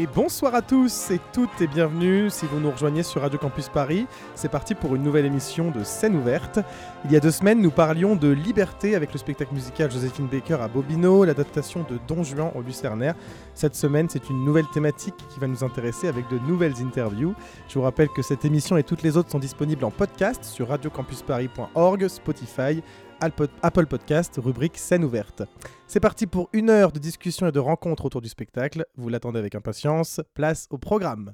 [0.00, 3.68] Et bonsoir à tous et toutes et bienvenue si vous nous rejoignez sur Radio Campus
[3.68, 4.06] Paris.
[4.36, 6.60] C'est parti pour une nouvelle émission de Scène ouverte.
[7.04, 10.58] Il y a deux semaines, nous parlions de liberté avec le spectacle musical Joséphine Baker
[10.60, 13.16] à Bobino, l'adaptation de Don Juan au Lucernaire.
[13.54, 17.34] Cette semaine, c'est une nouvelle thématique qui va nous intéresser avec de nouvelles interviews.
[17.66, 20.68] Je vous rappelle que cette émission et toutes les autres sont disponibles en podcast sur
[20.68, 22.84] radiocampusparis.org, Spotify,
[23.20, 25.42] Apple Podcast, rubrique scène ouverte.
[25.86, 28.84] C'est parti pour une heure de discussion et de rencontres autour du spectacle.
[28.96, 30.20] Vous l'attendez avec impatience.
[30.34, 31.32] Place au programme.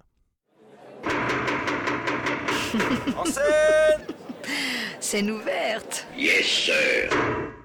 [3.17, 4.15] En scène
[5.07, 6.07] Scène ouverte.
[6.17, 7.11] Yes, sir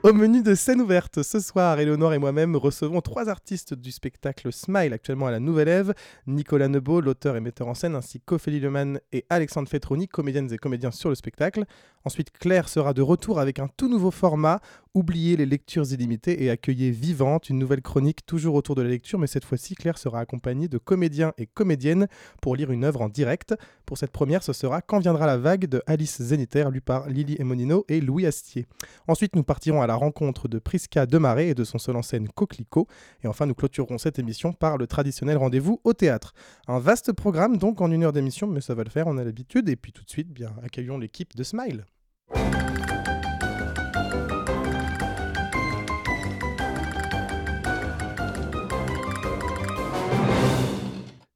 [0.04, 4.52] Au menu de scène ouverte, ce soir, Eleonore et moi-même recevons trois artistes du spectacle
[4.52, 5.94] Smile, actuellement à la Nouvelle Ève,
[6.28, 10.58] Nicolas Nebo, l'auteur et metteur en scène, ainsi qu'Ophélie Leman et Alexandre Fetroni, comédiennes et
[10.58, 11.64] comédiens sur le spectacle.
[12.04, 14.60] Ensuite, Claire sera de retour avec un tout nouveau format,
[14.94, 19.20] oubliez les lectures illimitées et accueillez Vivante, une nouvelle chronique toujours autour de la lecture,
[19.20, 22.08] mais cette fois-ci, Claire sera accompagnée de comédiens et comédiennes
[22.42, 23.56] pour lire une œuvre en direct.
[23.86, 27.38] Pour cette première, ce sera Quand viendra la vague de Alice Zénitaire, lu par Lily
[27.40, 28.66] Emonino et Louis Astier.
[29.08, 32.28] Ensuite, nous partirons à la rencontre de Prisca Demaré et de son seul en scène
[32.28, 32.88] Coquelicot.
[33.24, 36.34] Et enfin, nous clôturerons cette émission par le traditionnel rendez-vous au théâtre.
[36.68, 39.24] Un vaste programme donc en une heure d'émission, mais ça va le faire, on a
[39.24, 39.70] l'habitude.
[39.70, 41.86] Et puis tout de suite, bien, accueillons l'équipe de Smile.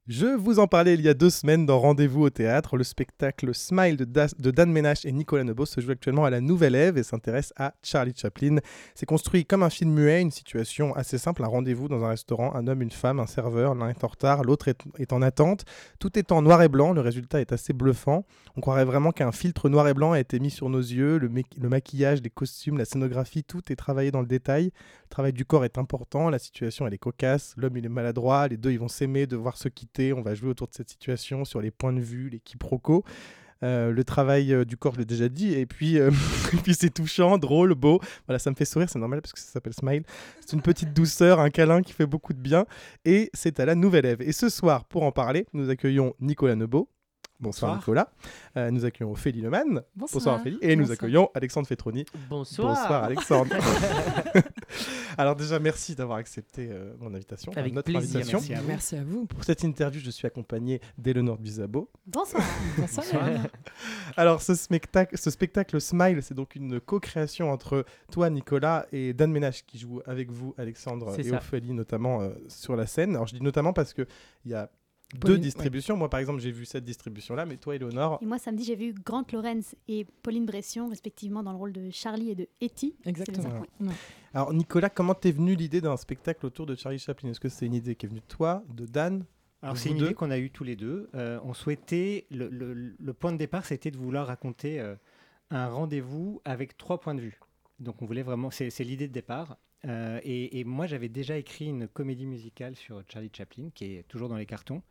[0.06, 2.76] Je vous en parlais il y a deux semaines dans Rendez-vous au théâtre.
[2.76, 6.74] Le spectacle Smile de, Dan Ménage et Nicolas Nebo se joue actuellement à la Nouvelle
[6.74, 8.56] Ève et s'intéresse à Charlie Chaplin.
[8.94, 12.54] C'est construit comme un film muet, une situation assez simple, un rendez-vous dans un restaurant,
[12.54, 15.64] un homme, une femme, un serveur, l'un est en retard, l'autre est, en attente.
[16.00, 18.26] Tout est en noir et blanc, le résultat est assez bluffant.
[18.56, 21.68] On croirait vraiment qu'un filtre noir et blanc a été mis sur nos yeux, le
[21.70, 24.64] maquillage, les costumes, la scénographie, tout est travaillé dans le détail.
[24.66, 28.48] Le travail du corps est important, la situation elle est cocasse, l'homme il est maladroit,
[28.48, 31.44] les deux ils vont s'aimer, devoir se quitter, on va jouer autour de cette situation
[31.44, 33.04] sur les points de vue, les quiproquos.
[33.62, 36.10] Euh, le travail euh, du corps, je l'ai déjà dit, et puis, euh,
[36.64, 38.00] puis c'est touchant, drôle, beau.
[38.26, 40.02] Voilà, ça me fait sourire, c'est normal parce que ça s'appelle Smile.
[40.40, 42.66] C'est une petite douceur, un câlin qui fait beaucoup de bien,
[43.04, 44.22] et c'est à la Nouvelle Ève.
[44.22, 46.88] Et ce soir, pour en parler, nous accueillons Nicolas Nebo.
[47.44, 47.76] Bonsoir, Bonsoir.
[47.76, 48.08] Nicolas.
[48.56, 49.82] Euh, nous accueillons Ophélie Leman.
[49.94, 50.58] Bonsoir Ophélie.
[50.62, 50.94] Et nous Bonsoir.
[50.94, 52.04] accueillons Alexandre Fetroni.
[52.30, 52.68] Bonsoir.
[52.74, 53.54] Bonsoir Alexandre.
[55.18, 58.38] Alors déjà merci d'avoir accepté euh, mon invitation, Avec notre plaisir, invitation.
[58.38, 58.66] merci à vous.
[58.68, 59.26] Merci à vous.
[59.26, 61.90] Pour cette interview, je suis accompagné d'Eléonore Bizabo.
[62.06, 62.42] Bonsoir.
[62.78, 63.22] Bonsoir.
[64.16, 69.30] Alors ce spectacle, ce spectacle Smile, c'est donc une co-création entre toi Nicolas et Dan
[69.30, 71.36] Ménage qui joue avec vous Alexandre et ça.
[71.36, 73.14] Ophélie notamment euh, sur la scène.
[73.14, 74.06] Alors je dis notamment parce que
[74.44, 74.70] il y a
[75.18, 75.96] deux distributions.
[75.96, 78.76] Moi par exemple j'ai vu cette distribution là, mais toi Eleonore, Et moi, samedi, j'ai
[78.76, 82.94] vu Grant Lorenz et Pauline Bression, respectivement dans le rôle de Charlie et de Etty.
[83.04, 83.60] Exactement.
[83.80, 83.88] Ouais.
[84.32, 87.30] Alors Nicolas, comment t'es venu l'idée d'un spectacle autour de Charlie Chaplin?
[87.30, 89.24] Est-ce que c'est une idée qui est venue de toi, de Dan
[89.62, 90.06] Alors c'est une deux?
[90.06, 91.08] idée qu'on a eue tous les deux.
[91.14, 94.96] Euh, on souhaitait, le, le- le point de départ, c'était de vouloir raconter euh,
[95.50, 97.38] un rendez-vous avec trois points de vue.
[97.84, 99.56] Donc on voulait vraiment, c'est l'idée de départ.
[99.84, 104.28] Euh, et, moi j'avais déjà écrit une comédie musicale sur Charlie Chaplin, qui est toujours
[104.28, 104.82] dans les cartons.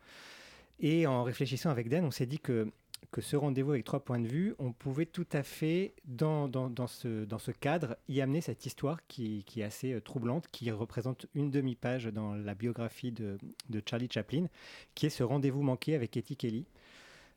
[0.79, 2.71] Et en réfléchissant avec Dan, on s'est dit que,
[3.11, 6.69] que ce rendez-vous avec trois points de vue, on pouvait tout à fait, dans, dans,
[6.69, 10.47] dans ce, dans ce cadre, y amener cette histoire qui, qui est assez euh, troublante,
[10.51, 13.37] qui représente une demi-page dans la biographie de,
[13.69, 14.47] de Charlie Chaplin,
[14.95, 16.65] qui est ce rendez-vous manqué avec Etty Kelly.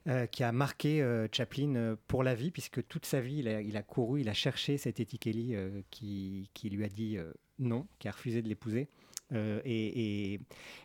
[0.08, 3.76] Euh, qui a marqué euh, Chaplin euh, pour la vie, puisque toute sa vie, il
[3.76, 5.56] a, couru, il a cherché cette Etty Kelly
[5.90, 7.18] qui, qui lui a dit
[7.58, 8.88] non, qui a refusé de l'épouser.
[9.34, 10.40] Et,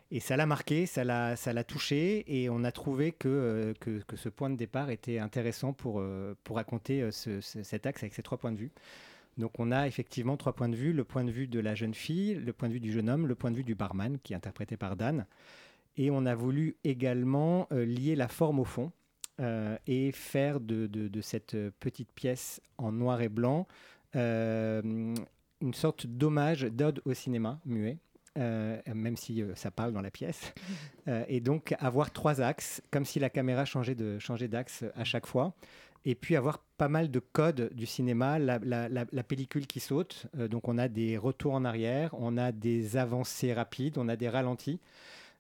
[0.09, 4.29] et- ça l'a marqué, ça l'a, touché, et on a trouvé que, que, que ce
[4.29, 6.03] point de départ était intéressant pour,
[6.43, 8.72] pour raconter ce- ce- cet axe avec ces trois points de vue.
[9.37, 11.93] Donc on a effectivement trois points de vue, le point de vue de la jeune
[11.93, 14.34] fille, le point de vue du jeune homme, le point de vue du barman, qui
[14.34, 15.25] est interprété par Dan.
[15.97, 18.91] Et on a voulu également lier la forme au fond
[19.41, 23.67] euh, et faire de, de- de cette petite pièce en noir et blanc
[24.16, 24.82] euh,
[25.61, 27.97] une sorte d'hommage, d'ode au cinéma muet.
[28.38, 30.53] euh, même si euh, ça parle dans la pièce.
[31.08, 35.03] Euh, et donc avoir trois axes, comme si la caméra changeait de changeait d'axe à
[35.03, 35.55] chaque fois.
[36.05, 39.79] Et puis avoir pas mal de codes du cinéma, la, la- la- la pellicule qui
[39.79, 40.28] saute.
[40.37, 44.29] Donc on a des retours en arrière, on a des avancées rapides, on a des
[44.29, 44.79] ralentis.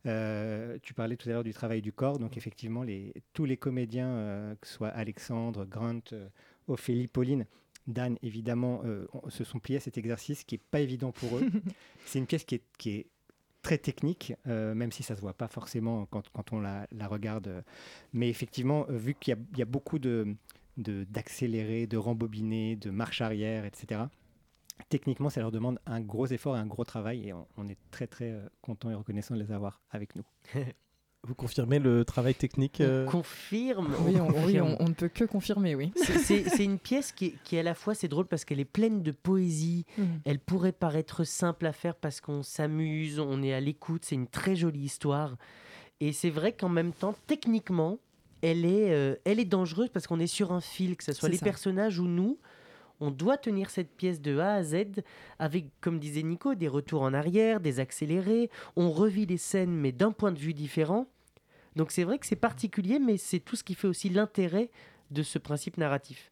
[0.07, 3.57] Euh, tu parlais tout à l'heure du travail du corps, donc effectivement, les, tous les
[3.57, 6.27] comédiens, euh, que ce soit Alexandre, Grant, euh,
[6.67, 7.45] Ophélie, Pauline,
[7.87, 8.83] Dan, évidemment,
[9.29, 11.49] se sont pliés à cet exercice qui n'est pas évident pour eux.
[12.05, 13.07] C'est une pièce qui est, qui est
[13.63, 17.07] très technique, même si ça ne se voit pas forcément quand, quand on la, la
[17.07, 17.63] regarde.
[18.13, 20.35] Mais effectivement, vu qu'il y a- il y, a beaucoup de
[20.77, 24.01] de- d'accélérer, de, rembobiner, de marche arrière, etc.
[24.89, 27.77] Techniquement, ça leur demande un gros effort et un gros travail et on, on est
[27.91, 30.23] très très euh, content et reconnaissant de les avoir avec nous.
[31.23, 33.93] Vous confirmez le travail technique euh, On confirme.
[34.07, 34.75] Oui, on, oui, confirme.
[34.79, 35.91] on- on ne peut que confirmer, oui.
[35.95, 39.03] C'est- une pièce qui est, qui à la fois, c'est drôle parce qu'elle est pleine
[39.03, 39.85] de poésie.
[39.99, 40.21] Mhm.
[40.25, 44.03] Elle pourrait paraître simple à faire parce qu'on s'amuse, on est à l'écoute.
[44.03, 45.37] C'est une très jolie histoire.
[45.99, 47.99] Et c'est vrai qu'en même temps, techniquement,
[48.41, 51.29] elle est, euh, elle est dangereuse parce qu'on est sur un fil, que ce soit
[51.29, 51.45] les ça.
[51.45, 52.39] personnages ou nous.
[53.01, 54.75] On doit tenir cette pièce de A à Z
[55.39, 58.49] avec, comme disait Nico, des retours en arrière, des accélérés.
[58.75, 61.07] On revit les scènes, mais d'un point de vue différent.
[61.75, 64.69] Donc c'est vrai que c'est particulier, mais c'est tout ce qui fait aussi l'intérêt
[65.09, 66.31] de ce principe narratif.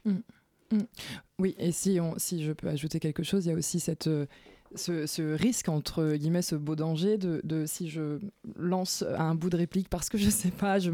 [1.40, 4.08] Oui, et si, on, si je peux ajouter quelque chose, il y a aussi cette,
[4.08, 4.28] euh,
[4.76, 8.20] ce, risque, entre guillemets, ce beau danger de, de si je
[8.56, 10.92] lance un bout de réplique parce que je sais pas, je,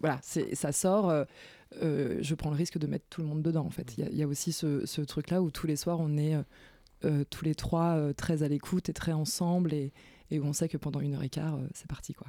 [0.00, 1.24] voilà, ça sort, euh,
[1.82, 3.94] euh, je prends le risque de mettre tout le monde dedans, en fait.
[3.96, 6.16] Il y a- il y, a aussi ce, ce truc-là où tous les soirs, on
[6.16, 6.42] est euh,
[7.04, 9.92] euh, tous les trois très à l'écoute et très ensemble et,
[10.30, 12.28] et où on sait que pendant une heure et quart, c'est parti, quoi.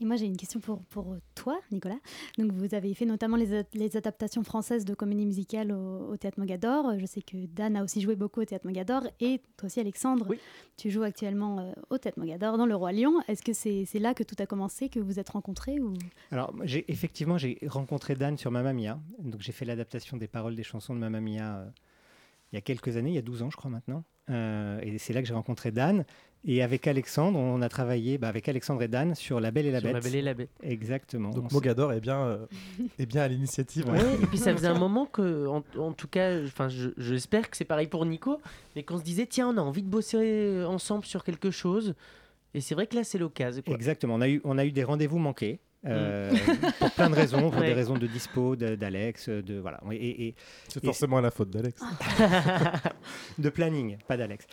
[0.00, 1.98] Et moi, j'ai une question pour, pour toi, Nicolas.
[2.38, 6.98] Donc, vous avez fait notamment les, adaptations françaises de comédies musicales au, au Théâtre Mogador.
[6.98, 9.02] Je sais que Dan a aussi joué beaucoup au Théâtre Mogador.
[9.20, 10.38] Et toi aussi, Alexandre, Oui.
[10.78, 13.20] tu joues actuellement euh, au Théâtre Mogador, dans Le Roi Lion.
[13.28, 15.92] Est-ce que c'est là que tout a commencé, que vous êtes rencontrés ou...
[16.30, 16.54] Alors,
[16.88, 18.98] effectivement, j'ai rencontré Dan sur Mamma Mia.
[19.18, 21.70] Donc, j'ai fait l'adaptation des paroles des chansons de Mamma Mia euh,
[22.52, 24.04] il y a quelques années, il y a 12 ans, je crois maintenant.
[24.28, 26.04] Euh, et c'est là que j'ai rencontré Dan.
[26.46, 29.70] Et avec Alexandre, on a travaillé bah, avec Alexandre et Dan sur La Belle et
[29.70, 29.94] la Sur Bête.
[29.94, 30.48] La Belle et la Bête.
[30.62, 31.28] Exactement.
[31.34, 32.46] On Donc Mogador est bien, euh,
[32.98, 33.86] est bien à l'initiative.
[33.90, 37.50] Ouais, et puis ça faisait un moment que, en, en tout cas, enfin, je- j'espère
[37.50, 38.40] que c'est pareil pour Nico,
[38.74, 41.94] mais qu'on se disait, tiens, on a envie de bosser ensemble sur quelque chose.
[42.54, 43.62] Et c'est vrai que là, c'est l'occasion.
[43.66, 44.14] Exactement.
[44.14, 45.60] On a eu, on a eu des rendez-vous manqués.
[45.86, 46.30] euh,
[46.78, 47.68] pour plein de raisons, pour Ouais.
[47.68, 50.34] des raisons de dispo, d'Alex, de voilà, et, et-
[50.68, 51.80] C'est Et forcément la faute d'Alex.
[53.38, 54.46] de planning, pas d'Alex.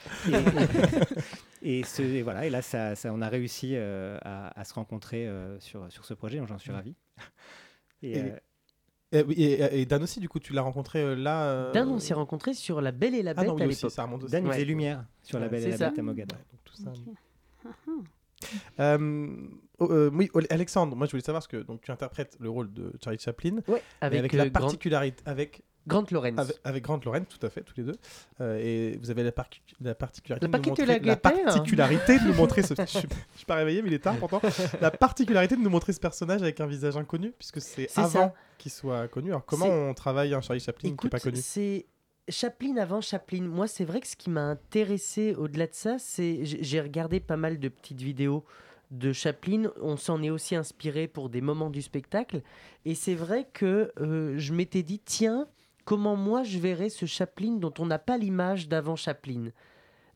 [1.67, 4.59] Et, et- et ce- et voilà, et là, ça, ça- on a réussi euh, à,
[4.59, 6.95] à se rencontrer euh, sur, sur ce projet, donc j'en suis ravi.
[8.03, 8.29] Et, Et- euh,
[9.11, 11.45] Et, oui, et- et Dan aussi, du coup, tu l'as rencontré euh, là.
[11.49, 13.65] euh, Dan, on s'est rencontrés sur La Belle et la Ah Bête non, oui, à
[13.67, 13.91] aussi, l'époque.
[13.91, 14.31] ça remonte aussi.
[14.33, 14.53] Dan Ouais.
[14.53, 15.89] faisait lumière sur La Ouais, Belle et la ça.
[15.89, 16.37] Bête à Mogador.
[16.37, 16.91] Ouais, donc tout ça.
[16.91, 18.03] Ok.
[18.79, 19.35] Euh,
[19.79, 22.51] oh, euh, oui, Ole- Alexandre, moi je voulais savoir ce que donc tu interprètes le
[22.51, 26.37] rôle de Charlie Chaplin Ouais, avec, avec, la particularité avec, Grant Lawrence.
[26.37, 27.95] avec avec Grant Lawrence tout à fait tous les deux
[28.41, 29.49] Euh, et vous avez la, par-
[29.81, 31.15] la particularité La de nous montrer la hein.
[31.15, 32.99] particularité de nous montrer ce je, suis-
[33.33, 34.41] je suis pas réveillé mais il est tard pourtant
[34.81, 38.71] la particularité de nous montrer ce personnage avec un visage inconnu puisque c'est avant qu'il
[38.71, 41.85] soit connu alors comment on travaille un Charlie Chaplin qui n'est pas connu c'est
[42.29, 43.43] Chaplin avant Chaplin.
[43.43, 47.21] Moi, c'est vrai que ce qui m'a intéressé au-delà de ça, c'est j'ai j'ai regardé
[47.21, 48.43] pas mal de petites vidéos
[48.91, 49.71] de Chaplin.
[49.81, 52.41] On s'en est aussi inspiré pour des moments du spectacle.
[52.83, 55.47] Et c'est vrai que euh, je m'étais dit, tiens,
[55.87, 59.51] comment moi je verrais ce Chaplin dont on n'a pas l'image d'avant Chaplin.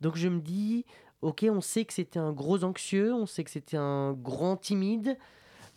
[0.01, 0.85] Donc je me dis,
[1.21, 5.17] ok, on sait que c'était un gros anxieux, on sait que c'était un grand timide.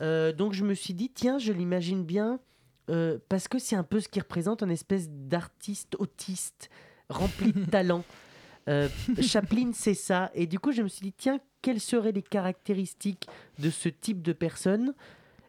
[0.03, 2.41] Euh, donc je me suis dit, tiens, je l'imagine bien
[2.91, 6.71] euh, parce que c'est un peu ce qui représente un espèce d'artiste autiste
[7.09, 8.03] rempli de talent.
[8.69, 8.89] Euh,
[9.21, 10.33] Chaplin, c'est ça.
[10.35, 13.29] Et du coup, je me suis dit, tiens, quelles seraient les caractéristiques
[13.61, 14.93] de ce type de personne?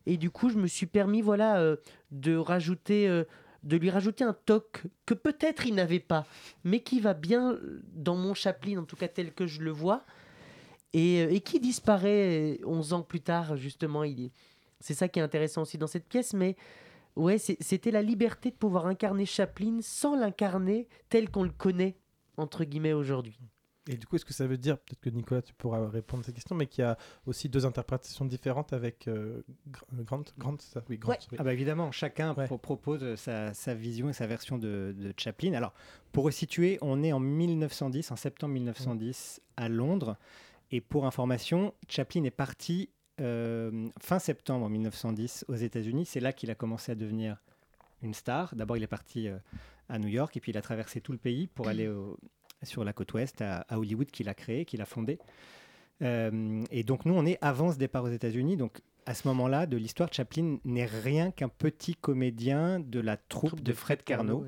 [0.06, 1.76] Et du coup, je me suis permis, voilà,
[2.12, 3.26] de rajouter,
[3.66, 6.26] de lui rajouter un toc que peut-être il n'avait pas,
[6.64, 7.58] mais qui va bien
[7.94, 10.04] dans mon Chaplin, en tout cas tel que je le vois,
[10.94, 14.04] et, euh, qui disparaît euh, 11 ans plus tard, justement.
[14.80, 16.56] C'est ça qui est intéressant aussi dans cette pièce, mais
[17.16, 21.98] ouais, c'était la liberté de pouvoir incarner Chaplin sans l'incarner tel qu'on le connaît,
[22.38, 23.40] entre guillemets, aujourd'hui.
[23.88, 26.26] Et du coup est-ce que ça veut dire peut-être que Nicolas tu pourras répondre à
[26.26, 30.56] cette question mais qu'il y a aussi deux interprétations différentes avec euh, Gr- Grant Grant
[30.60, 30.84] c'est ça?
[30.90, 31.20] Oui Grant Ouais.
[31.32, 31.38] oui.
[31.40, 32.46] Ah bah évidemment, chacun Ouais.
[32.48, 35.54] pro- propose sa, sa vision et sa version de, de Chaplin.
[35.54, 35.74] Alors,
[36.12, 40.18] pour resituer, on est en 1910, en septembre 1910, à Londres.
[40.72, 42.90] Et pour information, Chaplin est parti
[43.22, 46.06] euh, fin septembre 1910 aux États-Unis.
[46.06, 47.38] C'est là qu'il a commencé à devenir
[48.02, 48.56] une star.
[48.56, 49.38] D'abord, il est parti euh,
[49.90, 52.18] à New York et puis il a traversé tout le pays pour aller au-
[52.66, 55.20] sur la côte ouest à, à Hollywood qu'il a créé, qu'il a fondé.
[56.02, 58.58] Euh, et donc nous, on est avant ce départ aux États-Unis.
[58.58, 63.62] Donc à ce moment-là de l'histoire, Chaplin n'est rien qu'un petit comédien de la troupe,
[63.62, 64.42] de Fred Carnot,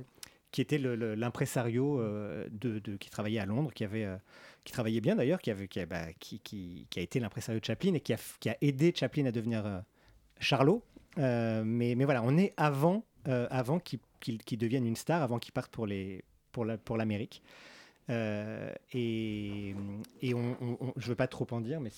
[0.51, 4.17] qui était l'impresario euh, de, de- qui travaillait à Londres, qui avait, euh,
[4.63, 7.59] qui travaillait bien d'ailleurs, qui avait, qui, a, bah, qui, qui- qui a été l'impresario
[7.59, 9.83] de Chaplin et qui a, f- qui a aidé Chaplin à devenir
[10.39, 10.83] Charlot.
[11.17, 13.99] Mais, mais voilà, on est avant, avant qu'il
[14.57, 17.41] devienne une star, avant qu'il parte pour les, pour la, pour l'Amérique.
[18.09, 19.75] Euh, et
[20.21, 21.91] et on, on- on- je ne veux pas trop en dire, mais,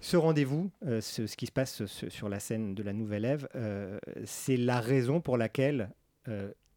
[0.00, 3.24] ce rendez-vous, euh, ce, ce qui se passe ce- sur la scène de la Nouvelle
[3.26, 5.90] Ève, euh, c'est la raison pour laquelle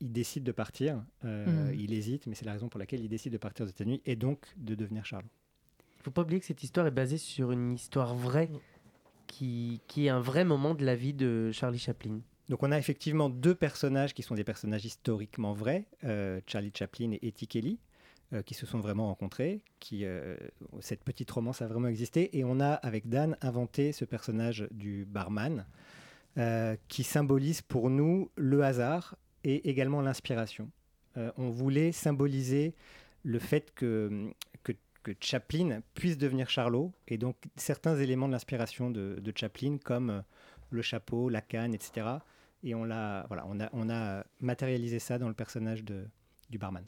[0.02, 1.02] il décide de partir.
[1.24, 1.74] Mhm.
[1.78, 4.16] Il hésite, mais c'est la raison pour laquelle il décide de partir aux États-Unis et
[4.16, 5.28] donc de devenir Charlot.
[6.00, 8.50] Il faut pas oublier que cette histoire est basée sur une histoire vraie
[9.28, 12.20] qui, qui est un vrai moment de la vie de Charlie Chaplin.
[12.50, 15.86] Donc on a effectivement deux personnages qui sont des personnages historiquement vrais,
[16.46, 17.80] Charlie Chaplin et Etty Kelly,
[18.34, 20.36] euh, qui se sont vraiment rencontrés, qui euh,
[20.80, 25.06] cette petite romance a vraiment existé, et on a avec Dan inventé ce personnage du
[25.06, 25.68] barman,
[26.40, 30.72] euh, qui symbolise pour nous le hasard et également l'inspiration.
[31.38, 32.74] On voulait symboliser
[33.24, 34.34] le fait que,
[35.22, 40.24] Chaplin puisse devenir Charlot, et donc certains éléments de l'inspiration de, Chaplin, comme
[40.72, 42.08] le chapeau, la canne, etc.
[42.64, 46.86] Et on, l'a, voilà, on, a, a matérialisé ça dans le personnage du barman.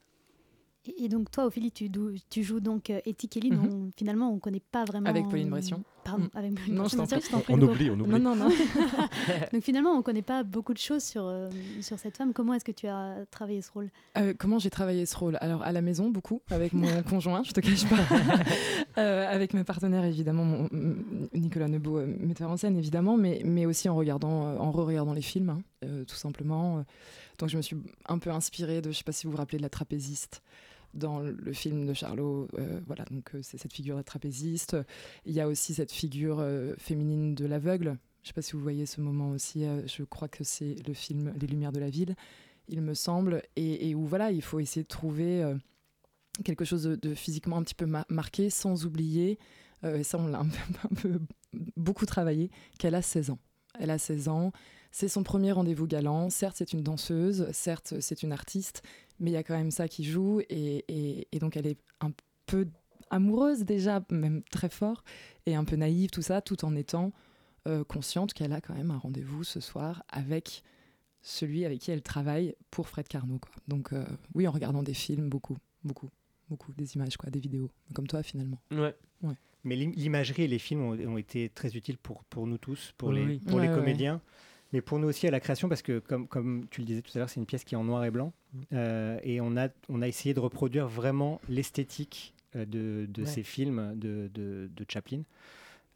[0.86, 3.68] Et, et donc toi, Ophélie, tu, joues donc euh, Etty Kelly, Mhm.
[3.68, 5.08] dont finalement on ne connaît pas vraiment.
[5.08, 5.82] Avec Pauline Bression.
[6.04, 6.38] Pardon, Mm.
[6.38, 7.72] avec Pauline Non, Bression, je je On Nico.
[7.72, 8.10] oublie, on oublie.
[8.12, 8.48] Non, non, non.
[9.52, 11.50] donc finalement, on ne connaît pas beaucoup de choses sur, euh,
[11.82, 12.32] sur cette femme.
[12.32, 13.90] Comment est-ce que tu as travaillé ce rôle?
[14.16, 15.36] Euh, comment j'ai travaillé ce rôle?
[15.40, 17.96] Alors à la maison beaucoup avec mon conjoint, je te cache pas,
[18.98, 20.68] Euh, avec mes partenaires évidemment, mon-
[21.34, 25.12] Nicolas Nebeau, euh, metteur en scène évidemment, mais, mais aussi en regardant, euh, en re-regardant
[25.12, 26.84] les films, hein, euh, tout simplement.
[27.38, 27.76] Donc je me suis
[28.06, 30.42] un peu inspirée de, je sais pas si vous vous rappelez de la trapéziste
[30.94, 34.76] dans le film de Charlot, euh, voilà, donc euh, c'est cette figure de trapéziste.
[35.26, 37.98] Il y a aussi cette figure euh, féminine de l'aveugle.
[38.22, 39.64] Je sais pas si vous voyez ce moment aussi.
[39.86, 42.14] je crois que c'est le film Les Lumières de la ville
[42.70, 45.42] il me semble, et, où voilà, il faut essayer de trouver
[46.44, 49.38] quelque chose de, physiquement un petit peu ma- marqué, sans oublier,
[49.82, 51.18] et ça on l'a un un peu
[51.78, 53.38] beaucoup travaillé, qu'elle a 16 ans.
[53.78, 54.52] Elle a 16 ans,
[54.90, 58.82] c'est son premier rendez-vous galant, certes c'est une danseuse, certes c'est une artiste,
[59.20, 61.78] mais il y a quand même ça qui joue, et, et- et donc elle est
[62.00, 62.12] un
[62.46, 62.66] peu
[63.10, 65.02] amoureuse déjà, même très fort,
[65.46, 67.12] et un peu naïve, tout ça, tout en étant
[67.66, 70.62] euh, consciente qu'elle a quand même un rendez-vous ce soir avec
[71.20, 73.38] celui avec qui elle travaille pour Fred Carnot.
[73.40, 73.50] Quoi.
[73.66, 74.04] Donc euh,
[74.34, 76.08] oui, en regardant des films, beaucoup, beaucoup,
[76.48, 78.60] beaucoup, des images, quoi, des vidéos, comme toi finalement.
[78.70, 78.94] Ouais.
[79.64, 82.94] Mais l'im- l'imagerie et les films ont, ont été très utiles pour, pour nous tous,
[82.96, 83.38] pour Oui, les, oui.
[83.40, 83.80] pour Ouais, les ouais, ouais.
[84.72, 87.10] Mais pour nous aussi à la création, parce que comme, comme tu le disais tout
[87.14, 88.32] à l'heure, c'est une pièce qui est en noir et blanc,
[88.72, 93.28] euh, et on a, on a essayé de reproduire vraiment l'esthétique euh, de, de Ouais.
[93.28, 95.22] ces films de, de, de Chaplin,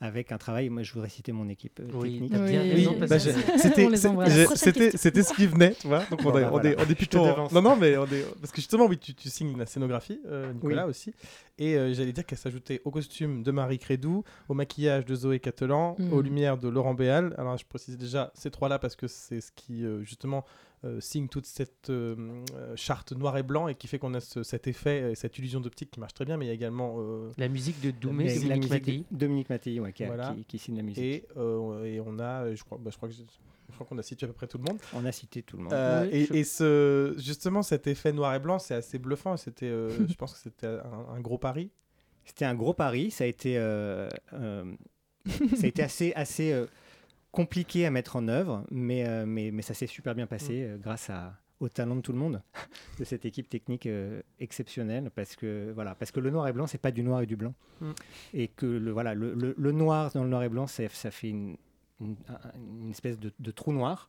[0.05, 2.33] avec un travail, moi je voudrais citer mon équipe euh, Oui, technique.
[2.35, 3.07] Oui, oui.
[3.09, 6.01] Bah, C'était ce qui venait, tu vois.
[6.11, 6.71] Donc on, Bon, est, bah, on, voilà.
[6.71, 7.25] est, on est plutôt.
[7.53, 10.53] Non, non, mais on est parce que justement, oui, tu, tu signes la scénographie, euh,
[10.53, 11.15] Nicolas aussi,
[11.59, 15.39] et euh, j'allais dire qu'elle s'ajoutait au costume de Marie Crédou, au maquillage de Zoé
[15.39, 16.13] Catelan, Mm.
[16.13, 17.35] aux lumières de Laurent Béal.
[17.39, 20.45] Alors je précise déjà ces trois-là parce que c'est ce qui euh, justement
[21.01, 22.17] signe toute cette euh,
[22.57, 25.39] euh, charte noir et blanc et qui fait qu'on a ce- cet effet et cette
[25.39, 27.91] illusion d'optique qui marche très bien, mais il y a également euh, La musique de
[27.93, 29.05] Doumé, Mais la Dominique musique Mattei.
[29.11, 30.35] de Dominique Mattei, ouais, qui, a- Voilà.
[30.35, 31.05] qui- qui signe la musique.
[31.05, 33.97] et, euh, et on a, euh, je crois, bah, je crois que je crois qu'on
[33.99, 34.79] a situé à peu près tout le monde.
[34.95, 35.73] On a cité tout le monde.
[35.73, 39.37] Euh, Oui, et je- et ce, justement, cet effet noir et blanc, c'est assez bluffant.
[39.39, 41.71] C'était, euh, je pense que c'était un, un gros pari.
[42.25, 43.11] C'était un gros pari.
[43.11, 44.65] Ça a été, euh, euh,
[45.27, 46.67] ça a été assez, assez euh,
[47.33, 50.77] compliqué à mettre en œuvre, mais, euh, mais, mais ça s'est super bien passé euh,
[50.79, 52.43] grâce à, au talent de tout le monde,
[53.01, 56.67] de cette équipe technique euh, exceptionnelle, parce que, voilà, parce que le noir et blanc,
[56.67, 57.55] c'est pas du noir et du blanc.
[57.81, 57.91] Mm.
[58.35, 61.31] Et que le, voilà, le, le- le noir dans le noir et blanc, ça fait
[61.31, 61.57] une,
[62.01, 64.09] une, un- une espèce de, de trou noir.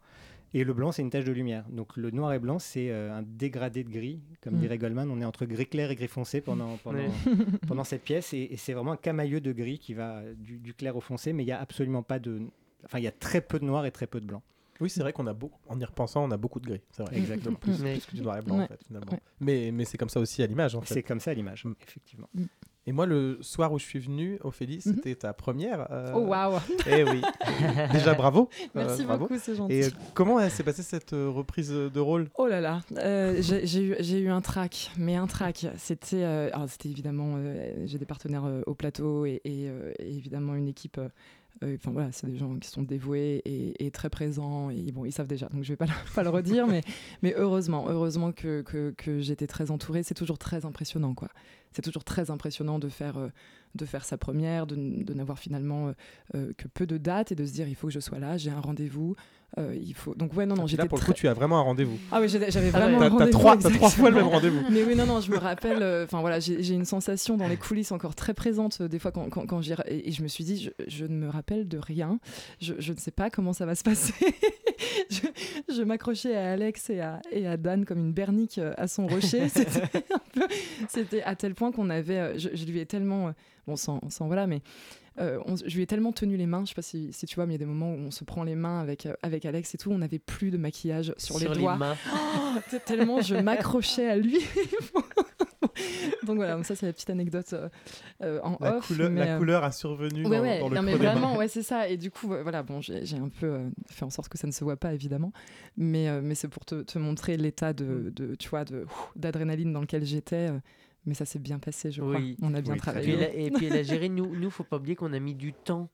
[0.55, 1.65] Et le blanc, c'est une tache de lumière.
[1.69, 4.19] Donc le noir et blanc, c'est euh, un dégradé de gris.
[4.41, 4.59] Comme Mm.
[4.59, 6.77] dirait Goldman, on est entre gris clair et gris foncé pendant,
[7.67, 8.33] pendant, cette pièce.
[8.33, 11.33] Et, et c'est vraiment un camailleux de gris qui va du, du clair au foncé,
[11.33, 12.41] mais il n'y a absolument pas de...
[12.85, 14.41] Enfin, il y a très peu de noir et très peu de blanc.
[14.81, 16.81] Oui, c'est vrai qu'on a beaucoup, en y repensant, on a beaucoup de gris.
[16.91, 17.17] C'est vrai.
[17.17, 17.55] Exactement.
[17.57, 19.11] Plus, que du noir et blanc, en fait, finalement.
[19.11, 19.19] Ouais.
[19.39, 20.95] Mais, mais c'est comme ça aussi à l'image, en fait.
[20.95, 21.73] C'est comme ça à l'image, Mm.
[21.87, 22.27] effectivement.
[22.85, 25.87] Et moi, le soir où je suis venu, Ophélie, c'était ta première.
[25.89, 27.21] euh, Oh waouh Eh oui.
[27.93, 28.49] Déjà, bravo.
[28.75, 29.27] Merci Euh, bravo.
[29.27, 29.73] beaucoup, c'est gentil.
[29.73, 32.29] Et euh, comment euh, s'est passée cette euh, reprise de rôle?
[32.37, 35.65] Oh là là, euh, j'ai eu, j'ai eu un trac, mais un trac.
[35.77, 39.93] C'était, euh, alors c'était évidemment, euh, j'ai des partenaires euh, au plateau et, et, euh,
[39.99, 40.99] et évidemment une équipe.
[41.63, 44.69] Euh, Enfin voilà, c'est des gens qui sont dévoués et, très présents.
[44.69, 46.83] Et bon, ils savent déjà, donc je vais pas pas le redire, mais,
[47.35, 50.03] heureusement, heureusement que, que, que j'étais très entourée.
[50.03, 51.29] C'est toujours très impressionnant, quoi.
[51.71, 53.29] c'est toujours très impressionnant de faire, euh,
[53.75, 54.75] de faire sa première, de,
[55.13, 55.93] n'avoir finalement euh,
[56.35, 58.37] euh, que peu de dates et de se dire il faut que je sois là,
[58.37, 59.15] j'ai un rendez-vous.
[59.57, 60.13] euh, il faut...
[60.15, 61.97] Donc ouais, non, non, Puis j'étais Là, pour le coup, tu as vraiment un rendez-vous.
[62.11, 62.69] ah oui, j'avais Ah ouais.
[62.69, 63.31] vraiment T'as- un t'as rendez-vous.
[63.39, 64.61] trois- t'as trois fois le même rendez-vous.
[64.71, 65.81] Mais oui, non, non, je me rappelle.
[65.81, 68.99] euh, Enfin voilà, j'ai j'ai une sensation dans les coulisses encore très présente euh, des
[68.99, 71.67] fois quand, quand, quand et, et je me suis dit, je, je ne me rappelle
[71.67, 72.19] de rien.
[72.61, 74.13] Je, je ne sais pas comment ça va se passer.
[75.09, 75.21] je
[75.75, 79.49] je m'accrochais à Alex et à, et à Dan comme une bernique à son rocher.
[79.53, 79.81] C'était
[80.13, 80.47] un peu-
[80.89, 82.37] C'était à tel point qu'on avait.
[82.39, 83.33] Je, je lui ai tellement.
[83.67, 84.61] Bon, sans, sans voilà, mais.
[85.19, 87.35] euh, on- je lui ai tellement tenu les mains, je sais pas si, si tu
[87.35, 89.13] vois, mais il y a des moments où on se prend les mains avec, euh,
[89.21, 91.75] avec Alex et tout, on n'avait plus de maquillage sur, les doigts.
[91.77, 91.95] mains.
[92.13, 92.55] Oh,
[92.85, 94.39] tellement je m'accrochais à lui.
[96.23, 97.53] donc voilà, donc ça c'est la petite anecdote
[98.21, 98.87] euh, en La, off.
[98.87, 101.37] couleur, mais, la euh, couleur a survenu Ouais, dans, ouais, dans le non, mais vraiment,
[101.37, 101.87] ouais, c'est ça.
[101.89, 104.47] Et du coup, voilà, bon, j'ai j'ai un peu euh, fait en sorte que ça
[104.47, 105.31] ne se voit pas, évidemment.
[105.77, 107.75] Mais, euh, mais c'est pour te, te montrer l'état Mm.
[107.75, 110.49] de, de, tu vois, de d'adrénaline dans lequel j'étais.
[111.05, 112.15] Mais ça s'est bien passé, je crois.
[112.17, 112.37] Oui.
[112.41, 113.45] On a bien Oui, travaillé.
[113.45, 115.89] et puis elle a géré, nous, nous, faut pas oublier qu'on a mis du temps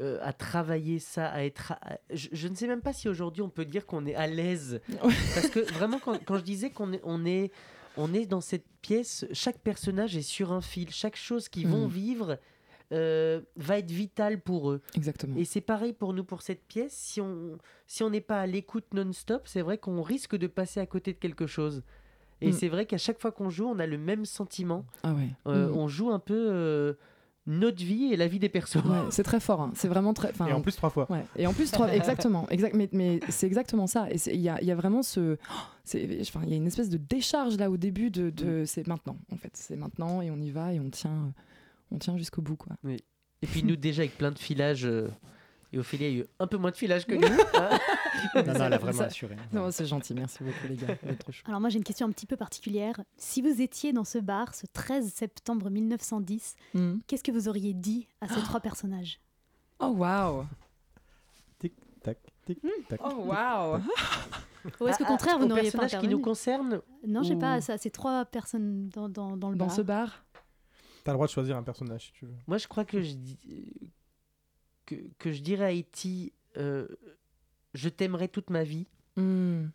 [0.00, 1.72] euh, à travailler ça, à être.
[1.80, 4.26] à- Je, je ne sais même pas si aujourd'hui on peut dire qu'on est à
[4.26, 4.80] l'aise.
[5.34, 7.52] Parce que vraiment, quand, quand je disais qu'on est, on est,
[7.96, 10.90] on est dans cette pièce, chaque personnage est sur un fil.
[10.90, 11.90] Chaque chose qu'ils vont Mm.
[11.90, 12.38] vivre
[12.92, 14.82] euh, va être vitale pour eux.
[14.94, 15.36] Exactement.
[15.36, 16.92] Et c'est pareil pour nous, pour cette pièce.
[16.92, 17.56] Si on
[17.86, 21.12] si on n'est pas à l'écoute non-stop, c'est vrai qu'on risque de passer à côté
[21.12, 21.82] de quelque chose.
[22.44, 22.52] Et Mm.
[22.52, 24.84] c'est vrai qu'à chaque fois qu'on joue, on a le même sentiment.
[25.02, 25.28] Ah ouais.
[25.46, 25.76] Euh, Mm.
[25.76, 26.94] On joue un peu euh,
[27.46, 28.76] notre vie et la vie des persos.
[28.76, 29.60] Ouais, c'est très fort.
[29.60, 29.72] hein.
[29.74, 30.32] C'est vraiment très.
[30.48, 31.06] Et en plus, trois fois.
[31.10, 31.24] Ouais.
[31.36, 34.08] Et en plus, trois, exactement, exact, mais, mais c'est exactement ça.
[34.10, 36.88] Et il y a, il y a vraiment ce, oh, il y a une espèce
[36.88, 40.38] de décharge là au début de, de c'est maintenant en fait, c'est maintenant et on
[40.40, 41.32] y va et on tient,
[41.90, 42.72] on tient jusqu'au bout quoi.
[42.88, 45.08] Et puis nous, déjà, avec plein de filages, euh,
[45.72, 47.20] et Ophélie a eu un peu moins de filage que nous.
[48.34, 49.36] Non, non, elle a vraiment ça- assuré.
[49.52, 51.32] Non, c'est gentil, merci beaucoup les gars, vous trop.
[51.46, 53.00] Alors moi j'ai une question un petit peu particulière.
[53.16, 56.94] Si vous étiez dans ce bar ce 13 septembre 1910, Mm.
[57.06, 59.20] qu'est-ce que vous auriez dit à ces trois personnages?
[59.80, 60.46] Oh waouh,
[61.58, 63.00] Tic, tac, tic, tac.
[63.04, 63.80] oh waouh.
[64.80, 67.22] Ou est-ce qu'au Ah, contraire ah, vous aux n'auriez pas personnages qui nous concernent Non,
[67.22, 69.74] je sais pas, ou- ça, c'est trois personnes dans, dans, dans le Dans bar.
[69.76, 70.24] ce bar,
[71.04, 72.32] T'as le droit de choisir un personnage si tu veux.
[72.46, 73.14] Moi, je crois que je,
[74.86, 76.88] que, que je dirais à Haïti euh,
[77.74, 78.86] Je t'aimerai toute ma vie.
[79.16, 79.66] Mm.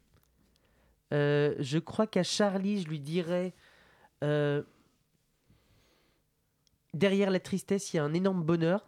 [1.13, 3.53] Euh, je crois qu'à Charlie, je lui dirais
[4.23, 4.61] euh,
[6.93, 8.87] Derrière la tristesse, il y a un énorme bonheur.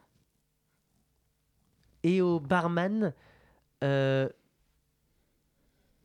[2.04, 3.14] Et au barman,
[3.84, 4.28] euh,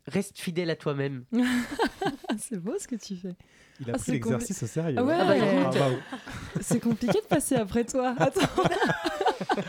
[0.07, 1.25] reste fidèle à toi-même.
[2.39, 3.35] c'est beau ce que tu fais.
[3.81, 4.97] Il a Ah, pris l'exercice au sérieux.
[4.99, 5.15] Ah ouais.
[5.15, 5.71] hein.
[5.75, 6.19] Ah bah, Ah.
[6.61, 8.15] C'est compliqué de passer après toi.
[8.19, 8.41] Attends.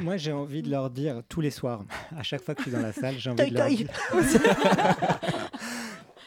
[0.00, 1.84] Moi, j'ai envie de leur dire tous les soirs,
[2.16, 3.88] à chaque fois que je suis dans la salle, j'ai envie de leur dire.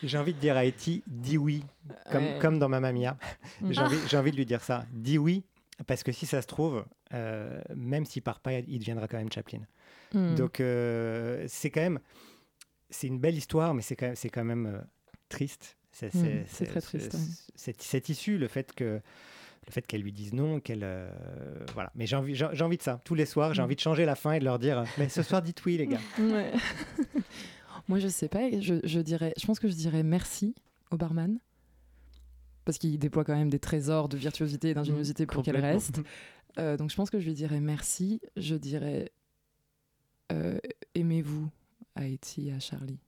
[0.03, 1.63] J'ai envie de dire à Eti, dis oui,
[2.11, 2.37] comme, Ouais.
[2.41, 3.17] comme dans Mamma Mia.
[3.61, 3.71] Mm.
[3.71, 5.45] J'ai envie, j'ai envie de lui dire ça, dis oui,
[5.87, 6.83] parce que si ça se trouve,
[7.13, 9.61] euh, même s'il part pas, il deviendra quand même Chaplin.
[10.13, 10.35] Mm.
[10.35, 11.99] Donc euh, c'est quand même,
[12.89, 14.81] c'est une belle histoire, mais c'est quand même, c'est quand même euh,
[15.29, 15.77] triste.
[15.91, 17.23] C'est, Mm, c'est très triste, c'est- ouais.
[17.55, 18.99] Cette, cette issue, le fait que
[19.67, 21.09] le fait qu'elle lui dise non, qu'elle euh,
[21.73, 21.91] voilà.
[21.95, 23.01] Mais j'ai envie, j'ai, envie de ça.
[23.03, 23.65] Tous les soirs, j'ai Mm.
[23.65, 25.87] envie de changer la fin et de leur dire, mais ce soir dites oui les
[25.87, 25.99] gars.
[26.19, 26.51] Ouais.
[27.87, 28.49] Moi, je sais pas.
[28.61, 30.55] Je, je dirais, je pense que je dirais merci
[30.91, 31.37] au barman.
[32.65, 35.99] Parce qu'il déploie quand même des trésors de virtuosité et d'ingéniosité pour qu'elle reste.
[36.59, 38.21] Euh, donc, je pense que je lui dirais merci.
[38.37, 39.11] Je dirais
[40.31, 40.57] euh,
[40.95, 41.49] aimez-vous
[41.95, 42.19] à et
[42.55, 42.99] à Charlie.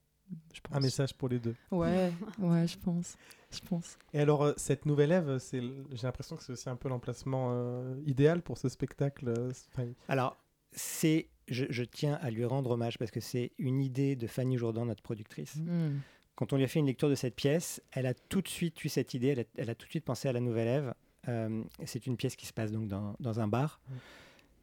[0.54, 0.76] Je pense.
[0.76, 1.56] Un message pour les deux.
[1.72, 3.16] Ouais, ouais, je pense.
[3.52, 3.98] Je pense.
[4.14, 5.62] Et alors, euh, cette nouvelle Ève, c'est
[5.92, 9.30] j'ai l'impression que c'est aussi un peu l'emplacement euh, idéal pour ce spectacle.
[9.30, 10.38] euh, enfin, Alors,
[10.72, 14.58] c'est, je, je tiens à lui rendre hommage parce que c'est une idée de Fanny
[14.58, 15.56] Jourdan, notre productrice.
[15.58, 16.00] Mm.
[16.36, 18.84] Quand on lui a fait une lecture de cette pièce, elle a tout de suite
[18.84, 20.94] eu cette idée, elle a, elle a tout de suite pensé à la Nouvelle Ève.
[21.30, 23.80] Euh, c'est une pièce qui se passe donc dans, dans un bar.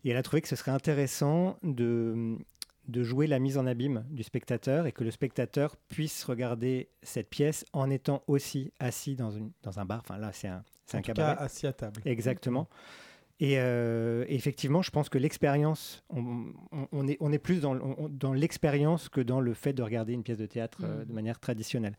[0.04, 2.36] Et elle a trouvé que ce serait intéressant de,
[2.88, 7.28] de jouer la mise en abîme du spectateur et que le spectateur puisse regarder cette
[7.30, 10.00] pièce en étant aussi assis dans, une, dans un bar.
[10.00, 11.36] Enfin là, c'est un, c'est en un tout cabaret.
[11.36, 12.00] cas, assis à table.
[12.04, 12.68] Exactement.
[13.40, 18.32] Et euh, effectivement, je pense que l'expérience, on, est, on est plus dans, on- dans
[18.32, 21.06] l'expérience que dans le fait de regarder une pièce de théâtre euh, Mm.
[21.06, 21.96] de manière traditionnelle.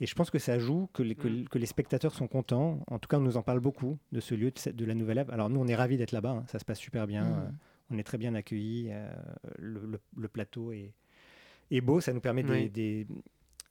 [0.00, 1.44] Et je pense que ça joue, que les, que, Mm.
[1.48, 2.80] que les spectateurs sont contents.
[2.88, 4.94] En tout cas, on nous en parle beaucoup de ce lieu, de, cette- de la
[4.94, 5.30] Nouvelle Ève.
[5.30, 6.44] Alors nous, on est ravis d'être là-bas, hein.
[6.48, 7.24] ça se passe super bien.
[7.24, 7.52] Mm.
[7.90, 8.88] On est très bien accueillis.
[8.90, 9.08] euh,
[9.58, 10.92] le, le- le plateau est,
[11.70, 12.70] est beau, ça nous permet des- Oui.
[12.70, 13.06] des-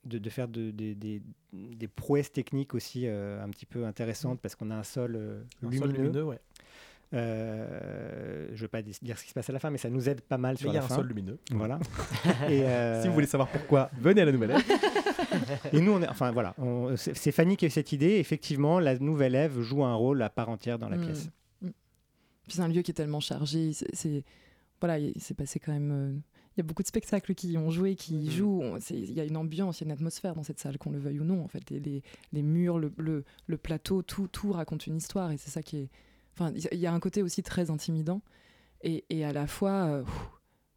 [0.06, 1.22] de, de faire de- des-
[1.88, 5.72] prouesses techniques aussi euh, un petit peu intéressantes parce qu'on a un sol euh, Un
[5.72, 6.24] sol lumineux.
[6.24, 6.40] ouais.
[7.14, 9.90] Euh, je ne veux pas dire ce qui se passe à la fin, mais ça
[9.90, 10.96] nous aide pas mal Mais sur il y a la un fin.
[10.96, 11.38] sol lumineux.
[11.52, 11.80] Voilà.
[12.50, 12.64] Et,
[13.02, 14.64] Si vous voulez savoir pourquoi, venez à la nouvelle Ève.
[15.74, 16.56] Et nous, on est, enfin voilà,
[16.96, 18.16] c'est Fanny qui a eu cette idée.
[18.16, 21.02] Effectivement, la nouvelle Ève joue un rôle à part entière dans la Mm.
[21.06, 21.30] pièce.
[22.44, 23.74] Puis c'est un lieu qui est tellement chargé.
[23.74, 24.24] c'est-
[24.80, 25.92] voilà, il s'est passé quand même.
[25.92, 26.14] euh,
[26.56, 28.30] Il y a beaucoup de spectacles qui ont joué, qui Mm.
[28.30, 28.64] jouent.
[28.92, 31.00] Il y a une ambiance, il y a une atmosphère dans cette salle, qu'on le
[31.00, 31.44] veuille ou non.
[31.44, 35.32] En fait, les, les, les murs, le, le, le plateau, tout, tout raconte une histoire.
[35.32, 35.90] Et c'est ça qui est.
[36.34, 38.22] Enfin, il y a- un côté aussi très intimidant.
[38.84, 39.86] Et, et à la fois.
[39.86, 40.04] euh,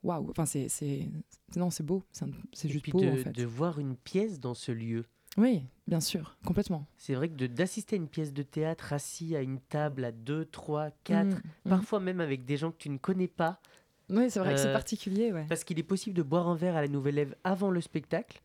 [0.03, 0.31] Waouh!
[0.31, 0.69] Enfin, c'est.
[0.69, 1.11] c'est-
[1.57, 2.05] Non, c'est beau.
[2.13, 3.33] C'est Et juste puis beau, de, en fait.
[3.33, 5.05] de voir une pièce dans ce lieu.
[5.37, 6.87] Oui, bien sûr, complètement.
[6.97, 10.13] C'est vrai que de- d'assister à une pièce de théâtre assis à une table à
[10.13, 11.31] 2, 3, 4, Mm,
[11.65, 11.69] mm.
[11.71, 13.61] parfois même avec des gens que tu ne connais pas.
[14.09, 15.45] Oui, c'est vrai que c'est Euh, particulier, ouais.
[15.49, 18.41] Parce qu'il est possible de boire un verre à la Nouvelle Ève avant le spectacle.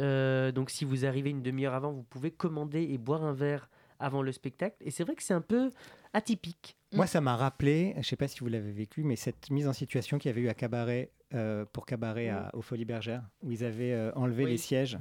[0.00, 3.68] Euh, donc si vous arrivez une demi-heure avant, vous pouvez commander et boire un verre
[3.98, 4.76] avant le spectacle.
[4.80, 5.70] Et c'est vrai que c'est un peu
[6.14, 6.76] atypique.
[6.94, 9.68] Moi, ça m'a rappelé, je ne sais pas si vous l'avez vécu, mais cette mise
[9.68, 13.24] en situation qu'il y avait eu à Cabaret, euh, pour Cabaret à, aux Folies Bergères,
[13.42, 14.52] où ils avaient euh, enlevé Oui.
[14.52, 14.98] les sièges.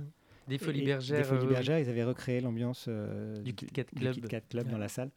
[0.48, 3.68] Des Folies Bergères, Des Folies euh, oui, Bergères, ils avaient recréé l'ambiance euh, Du Kit
[3.68, 4.14] Kat Club.
[4.14, 5.10] Kit Kat Club dans la salle.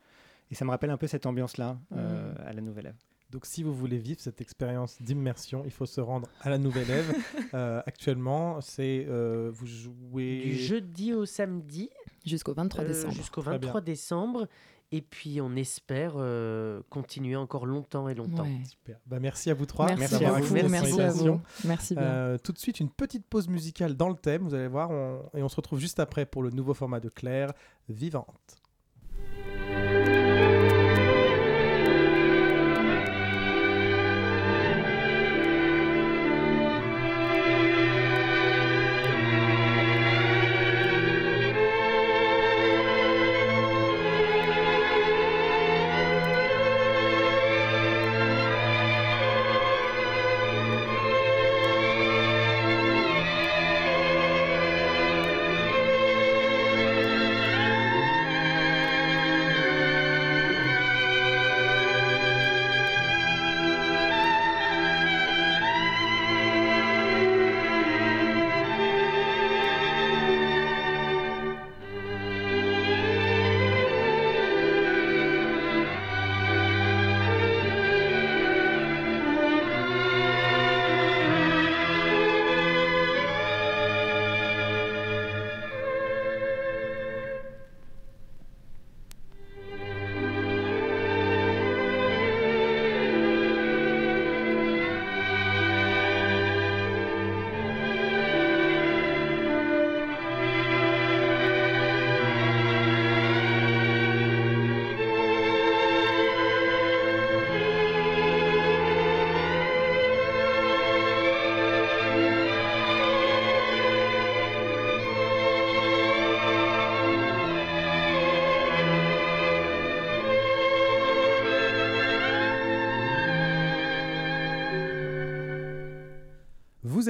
[0.50, 2.96] Et ça me rappelle un peu cette ambiance-là euh, à la Nouvelle Ève.
[3.30, 6.90] Donc, si vous voulez vivre cette expérience d'immersion, il faut se rendre à la Nouvelle
[6.90, 7.14] Ève.
[7.52, 11.90] Euh, actuellement, c'est euh, vous jouez Du jeudi au samedi.
[12.24, 13.14] Jusqu'au 23 euh, décembre.
[13.14, 13.68] Jusqu'au Très bien.
[13.68, 14.48] 23 décembre.
[14.92, 18.42] Et puis on espère euh, continuer encore longtemps et longtemps.
[18.42, 18.60] Ouais.
[18.68, 18.96] Super.
[19.06, 19.86] Bah, merci à vous trois.
[19.94, 21.40] Merci, d'avoir beaucoup, accepté merci, cette à vous.
[21.64, 22.02] Merci bien.
[22.04, 25.22] Euh, tout de suite, une petite pause musicale dans le thème, vous allez voir, on-
[25.34, 27.52] et on se retrouve juste après pour le nouveau format de Claire,
[27.88, 28.59] Vivante.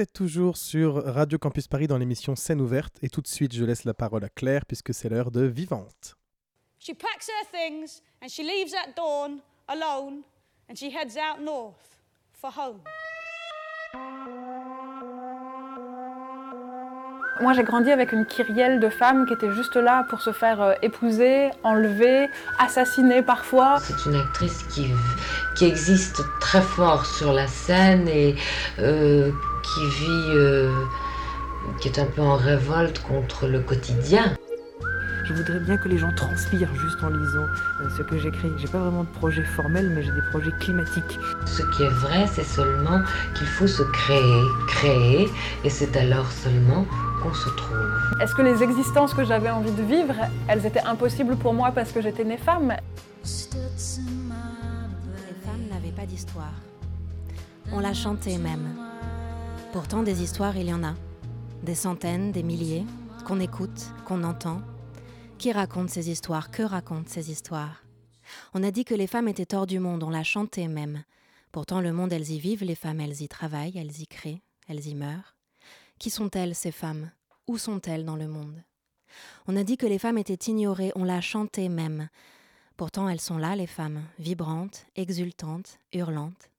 [0.05, 3.83] Toujours sur Radio Campus Paris dans l'émission Scène ouverte, et tout de suite, je laisse
[3.83, 6.15] la parole à Claire, puisque c'est l'heure de Vivante.
[6.79, 10.23] She packs her things and she leaves at dawn alone
[10.67, 12.01] and she heads out north
[12.33, 12.81] for home.
[17.41, 20.61] Moi, j'ai grandi avec une kyrielle de femmes qui étaient juste là pour se faire
[20.61, 23.77] euh, épouser, enlever, assassiner parfois.
[23.81, 24.91] C'est une actrice qui,
[25.55, 28.35] qui existe très fort sur la scène et
[28.77, 29.31] euh,
[29.63, 30.71] qui vit, euh,
[31.79, 34.37] qui est un peu en révolte contre le quotidien.
[35.23, 37.45] Je voudrais bien que les gens transpirent juste en lisant
[37.81, 38.51] euh, ce que j'écris.
[38.57, 41.19] J'ai pas vraiment de projet formel, mais j'ai des projets climatiques.
[41.45, 42.99] Ce qui est vrai, c'est seulement
[43.35, 45.29] qu'il faut se créer, créer,
[45.63, 46.85] et c'est alors seulement
[47.21, 47.87] qu'on se trouve.
[48.19, 50.15] Est-ce que les existences que j'avais envie de vivre,
[50.47, 52.73] elles étaient impossibles pour moi parce que j'étais née femme?
[53.23, 53.59] Les
[55.45, 56.53] femmes n'avaient pas d'histoire.
[57.71, 58.67] On la chantait même.
[59.71, 60.93] Pourtant, des histoires, il y en a.
[61.63, 62.85] Des centaines, des milliers,
[63.25, 64.61] qu'on écoute, qu'on entend.
[65.41, 66.51] Qui raconte ces histoires?
[66.51, 67.83] Que racontent ces histoires?
[68.53, 71.03] On a dit que les femmes étaient hors du monde, on la chantait même.
[71.51, 74.85] Pourtant, le monde, elles y vivent, les femmes, elles y travaillent, elles y créent, elles
[74.85, 75.35] y meurent.
[75.97, 77.09] Qui sont-elles, ces femmes?
[77.47, 78.63] Où sont-elles dans le monde?
[79.47, 82.09] On a dit que les femmes étaient ignorées, on la chantait même.
[82.77, 86.51] Pourtant, elles sont là, les femmes, vibrantes, exultantes, hurlantes.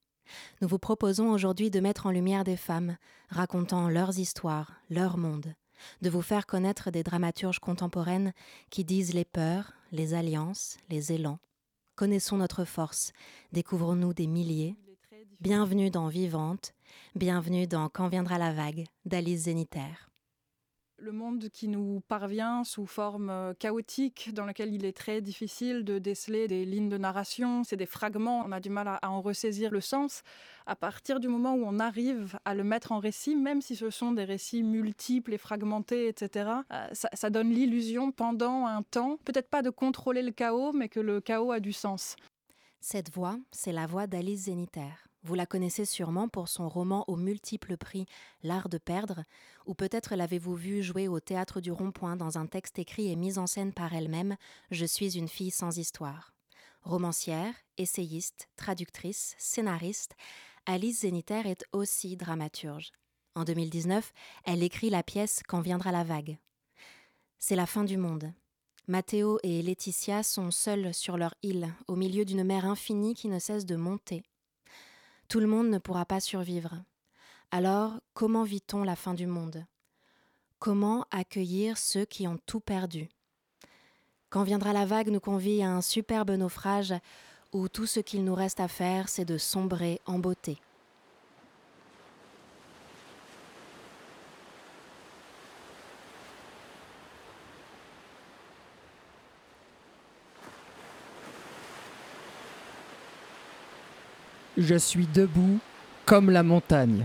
[0.61, 2.97] Nous vous proposons aujourd'hui de mettre en lumière des femmes,
[3.29, 5.55] racontant leurs histoires, leur monde,
[6.03, 8.33] de vous faire connaître des dramaturges contemporaines
[8.71, 11.39] qui disent les peurs, les alliances, les élans.
[11.95, 13.13] Connaissons notre force,
[13.53, 14.77] découvrons-nous des milliers.
[15.41, 16.73] Bienvenue dans Vivante,
[17.15, 20.12] bienvenue dans Quand viendra la vague d'Alice Zénitaire.
[21.03, 25.85] Le monde qui nous parvient sous forme euh, chaotique, dans lequel il est très difficile
[25.85, 29.21] de déceler des lignes de narration, c'est des fragments, on a du mal à, en
[29.21, 30.23] ressaisir le sens.
[30.65, 33.91] À partir du moment où on arrive à le mettre en récit, même si ce
[33.91, 39.51] sont des récits multiples et fragmentés, etc., euh, ça, donne l'illusion pendant un temps, peut-être
[39.51, 42.15] pas de contrôler le chaos, mais que le chaos a du sens.
[42.81, 45.12] Cette voix, c'est la voix d'Alice Zéniter.
[45.25, 48.07] Vous la connaissez sûrement pour son roman aux multiples prix
[48.43, 49.23] L'art de perdre,
[49.67, 53.39] ou peut-être l'avez-vous vu jouer au théâtre du Rond-Point dans un texte écrit et mis
[53.39, 54.37] en scène par elle-même
[54.73, 56.35] Je suis une fille sans histoire.
[56.83, 60.17] Romancière, essayiste, traductrice, scénariste,
[60.67, 62.93] Alice Zéniter est aussi dramaturge.
[63.35, 64.13] En 2019,
[64.45, 66.39] elle écrit la pièce Quand viendra la vague.
[67.39, 68.33] C'est la fin du monde.
[68.89, 73.39] Matteo et Laetitia sont seuls sur leur île, au milieu d'une mer infinie qui ne
[73.39, 74.25] cesse de monter.
[75.33, 76.75] Tout le monde ne pourra pas survivre.
[77.51, 79.65] Alors, comment vit-on la fin du monde?
[80.59, 83.09] Comment accueillir ceux qui ont tout perdu?
[84.29, 86.93] Quand viendra la vague nous convie à un superbe naufrage
[87.51, 90.59] où tout ce qu'il nous reste à faire, c'est de sombrer en beauté.
[104.63, 105.59] Je suis debout
[106.07, 107.05] comme la montagne.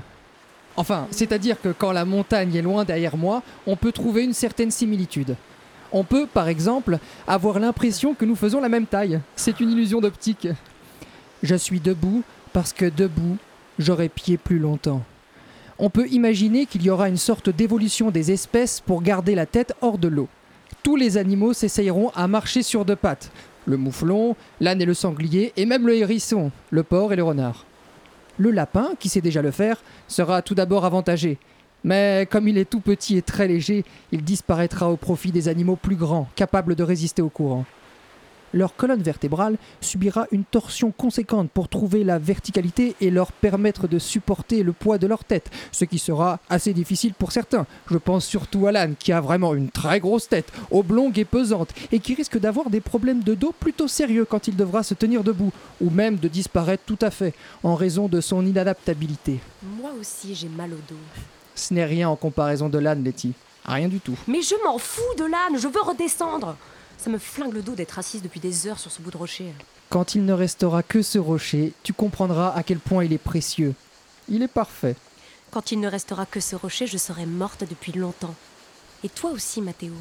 [0.75, 4.69] Enfin, c'est-à-dire que quand la montagne est loin derrière moi, on peut trouver une certaine
[4.69, 5.35] similitude.
[5.91, 9.19] On peut, par exemple, avoir l'impression que nous faisons la même taille.
[9.35, 10.47] C'est une illusion d'optique.
[11.41, 13.37] Je suis debout parce que debout,
[13.79, 15.01] j'aurai pied plus longtemps.
[15.79, 19.73] On peut imaginer qu'il y aura une sorte d'évolution des espèces pour garder la tête
[19.81, 20.27] hors de l'eau.
[20.83, 23.31] Tous les animaux s'essayeront à marcher sur deux pattes.
[23.67, 27.65] Le mouflon, l'âne et le sanglier, et même le hérisson, le porc et le renard.
[28.37, 31.37] Le lapin, qui sait déjà le faire, sera tout d'abord avantagé.
[31.83, 35.75] Mais comme il est tout petit et très léger, il disparaîtra au profit des animaux
[35.75, 37.65] plus grands, capables de résister au courant.
[38.53, 43.99] Leur colonne vertébrale subira une torsion conséquente pour trouver la verticalité et leur permettre de
[43.99, 47.65] supporter le poids de leur tête, ce qui sera assez difficile pour certains.
[47.91, 51.73] Je pense surtout à l'âne qui a vraiment une très grosse tête, oblongue et pesante,
[51.91, 55.23] et qui risque d'avoir des problèmes de dos plutôt sérieux quand il devra se tenir
[55.23, 57.33] debout, ou même de disparaître tout à fait,
[57.63, 59.39] en raison de son inadaptabilité.
[59.63, 60.99] Moi aussi j'ai mal au dos.
[61.55, 63.33] Ce n'est rien en comparaison de l'âne, Letty.
[63.65, 64.17] Rien du tout.
[64.27, 66.55] Mais je m'en fous de l'âne, je veux redescendre.
[66.97, 69.53] Ça me flingue le dos d'être assise depuis des heures sur ce bout de rocher.
[69.89, 73.73] Quand il ne restera que ce rocher, tu comprendras à quel point il est précieux.
[74.27, 74.95] Il est parfait.
[75.51, 78.35] Quand il ne restera que ce rocher, je serai morte depuis longtemps.
[79.03, 79.93] Et toi aussi, Mathéo.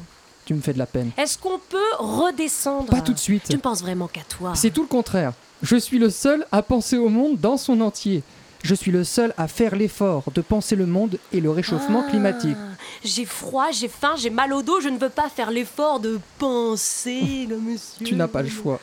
[0.45, 1.11] Tu me fais de la peine.
[1.17, 2.89] Est-ce qu'on peut redescendre?
[2.89, 3.43] Pas tout de suite.
[3.49, 4.53] Tu ne penses vraiment qu'à toi.
[4.55, 5.33] C'est tout le contraire.
[5.61, 8.23] Je suis le seul à penser au monde dans son entier.
[8.67, 12.09] Je suis le seul à faire l'effort de penser le monde et le réchauffement Ah,
[12.09, 12.57] climatique.
[13.01, 16.19] J'ai froid, j'ai faim, j'ai mal au dos, je ne veux pas faire l'effort de
[16.37, 18.05] penser comme monsieur.
[18.05, 18.81] Tu n'as pas le choix.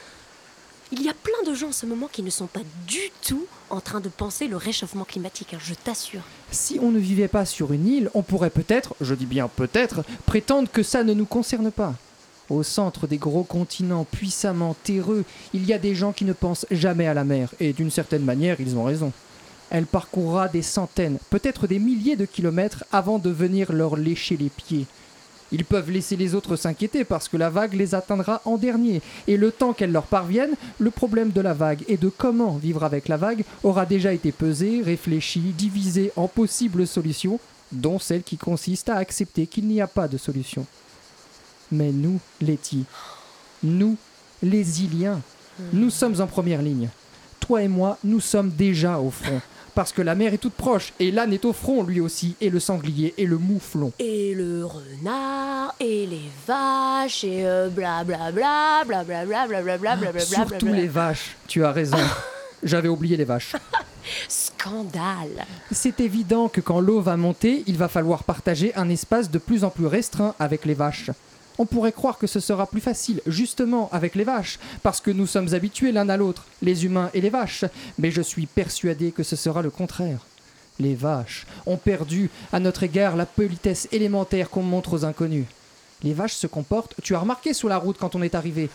[0.90, 3.44] Il y a plein de gens en ce moment qui ne sont pas du tout
[3.68, 6.22] en train de penser le réchauffement climatique, hein, je t'assure.
[6.50, 10.02] Si on ne vivait pas sur une île, on pourrait peut-être, je dis bien peut-être,
[10.24, 11.92] prétendre que ça ne nous concerne pas.
[12.48, 16.64] Au centre des gros continents puissamment terreux, il y a des gens qui ne pensent
[16.70, 19.12] jamais à la mer, et d'une certaine manière, ils ont raison.
[19.70, 24.50] Elle parcourra des centaines, peut-être des milliers de kilomètres avant de venir leur lécher les
[24.50, 24.86] pieds.
[25.52, 29.36] Ils peuvent laisser les autres s'inquiéter parce que la vague les atteindra en dernier, et
[29.36, 33.08] le temps qu'elle leur parvienne, le problème de la vague et de comment vivre avec
[33.08, 37.38] la vague aura déjà été pesé, réfléchi, divisé en possibles solutions,
[37.70, 40.66] dont celle qui consiste à accepter qu'il n'y a pas de solution.
[41.70, 42.84] Mais nous, Letty,
[43.62, 43.96] nous,
[44.42, 45.20] les Iliens,
[45.72, 46.88] nous sommes en première ligne.
[47.40, 49.40] Toi et moi, nous sommes déjà au front.
[49.74, 52.48] Parce que la mer est toute proche, et l'âne est au front lui aussi, et
[52.48, 53.92] le sanglier et le mouflon.
[53.98, 60.20] Et le renard, et les vaches, et euh, blablabla, blablabla, blablabla, blablabla.
[60.20, 61.98] Surtout les vaches, tu as raison.
[62.62, 63.56] J'avais oublié les vaches.
[64.28, 65.44] Scandale.
[65.70, 69.64] C'est évident que quand l'eau va monter, il va falloir partager un espace de plus
[69.64, 71.10] en plus restreint avec les vaches.
[71.58, 75.26] On pourrait croire que ce sera plus facile, justement, avec les vaches, parce que nous
[75.26, 77.64] sommes habitués l'un à l'autre, les humains et les vaches,
[77.98, 80.26] mais je suis persuadé que ce sera le contraire.
[80.80, 85.46] Les vaches ont perdu à notre égard la politesse élémentaire qu'on montre aux inconnus.
[86.02, 88.68] Les vaches se comportent, tu as remarqué sur la route quand on est arrivé,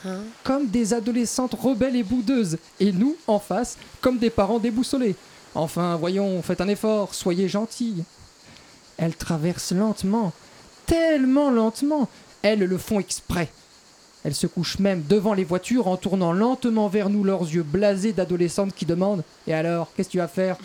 [0.43, 5.15] comme des adolescentes rebelles et boudeuses, et nous, en face, comme des parents déboussolés.
[5.53, 8.03] Enfin, voyons, faites un effort, soyez gentils.
[8.97, 10.31] Elles traversent lentement,
[10.85, 12.07] tellement lentement,
[12.41, 13.49] elles le font exprès.
[14.23, 18.13] Elles se couchent même devant les voitures en tournant lentement vers nous leurs yeux blasés
[18.13, 20.58] d'adolescentes qui demandent Et alors, qu'est-ce que tu vas faire?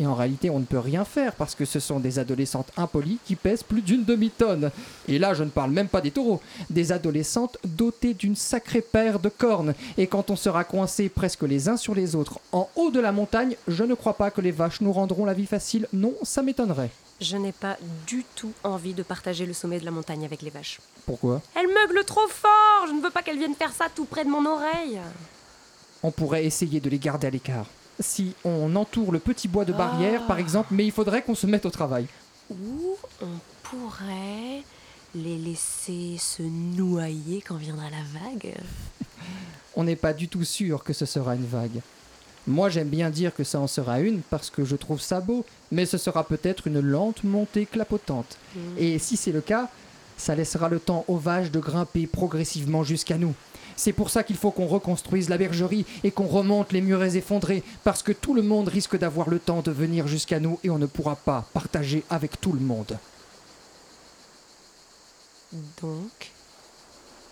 [0.00, 3.18] Et en réalité, on ne peut rien faire parce que ce sont des adolescentes impolies
[3.26, 4.70] qui pèsent plus d'une demi-tonne.
[5.06, 6.40] Et là, je ne parle même pas des taureaux.
[6.70, 9.74] Des adolescentes dotées d'une sacrée paire de cornes.
[9.98, 13.12] Et quand on sera coincés presque les uns sur les autres en haut de la
[13.12, 15.86] montagne, je ne crois pas que les vaches nous rendront la vie facile.
[15.92, 16.90] Non, ça m'étonnerait.
[17.20, 20.48] Je n'ai pas du tout envie de partager le sommet de la montagne avec les
[20.48, 20.80] vaches.
[21.04, 21.42] Pourquoi?
[21.54, 24.30] Elles meuglent trop fort Je ne veux pas qu'elles viennent faire ça tout près de
[24.30, 24.98] mon oreille.
[26.02, 27.66] On pourrait essayer de les garder à l'écart.
[28.00, 31.46] Si on entoure le petit bois de barrière, par exemple, mais il faudrait qu'on se
[31.46, 32.06] mette au travail.
[32.50, 33.26] Ou on
[33.62, 34.62] pourrait
[35.14, 38.54] les laisser se noyer quand viendra la vague.
[39.76, 41.80] On n'est pas du tout sûr que ce sera une vague.
[42.46, 45.44] Moi, j'aime bien dire que ça en sera une parce que je trouve ça beau,
[45.70, 48.36] mais ce sera peut-être une lente montée clapotante.
[48.54, 48.58] Mm.
[48.78, 49.68] Et si c'est le cas,
[50.16, 53.34] ça laissera le temps aux vaches de grimper progressivement jusqu'à nous.
[53.80, 57.62] C'est pour ça qu'il faut qu'on reconstruise la bergerie et qu'on remonte les murets effondrés,
[57.82, 60.76] parce que tout le monde risque d'avoir le temps de venir jusqu'à nous et on
[60.76, 62.98] ne pourra pas partager avec tout le monde.
[65.80, 66.30] Donc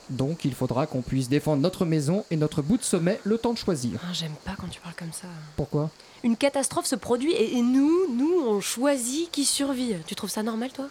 [0.09, 3.53] Donc il faudra qu'on puisse défendre notre maison et notre bout de sommet le temps
[3.53, 4.01] de choisir.
[4.03, 5.29] Ah, J'aime pas quand tu parles comme ça.
[5.55, 5.91] Pourquoi?
[6.25, 9.97] Une catastrophe se produit et, et nous, nous, on choisit qui survit.
[10.07, 10.89] Tu trouves ça normal, toi?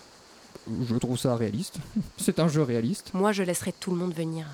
[0.88, 1.78] Je trouve ça réaliste.
[2.18, 3.10] C'est un jeu réaliste.
[3.16, 4.46] Moi, je laisserai tout le monde venir.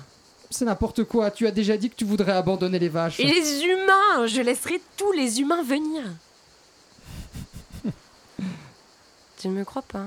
[0.54, 3.18] C'est n'importe quoi, tu as déjà dit que tu voudrais abandonner les vaches.
[3.18, 6.04] Et les humains Je laisserai tous les humains venir.
[9.36, 10.06] tu ne me crois pas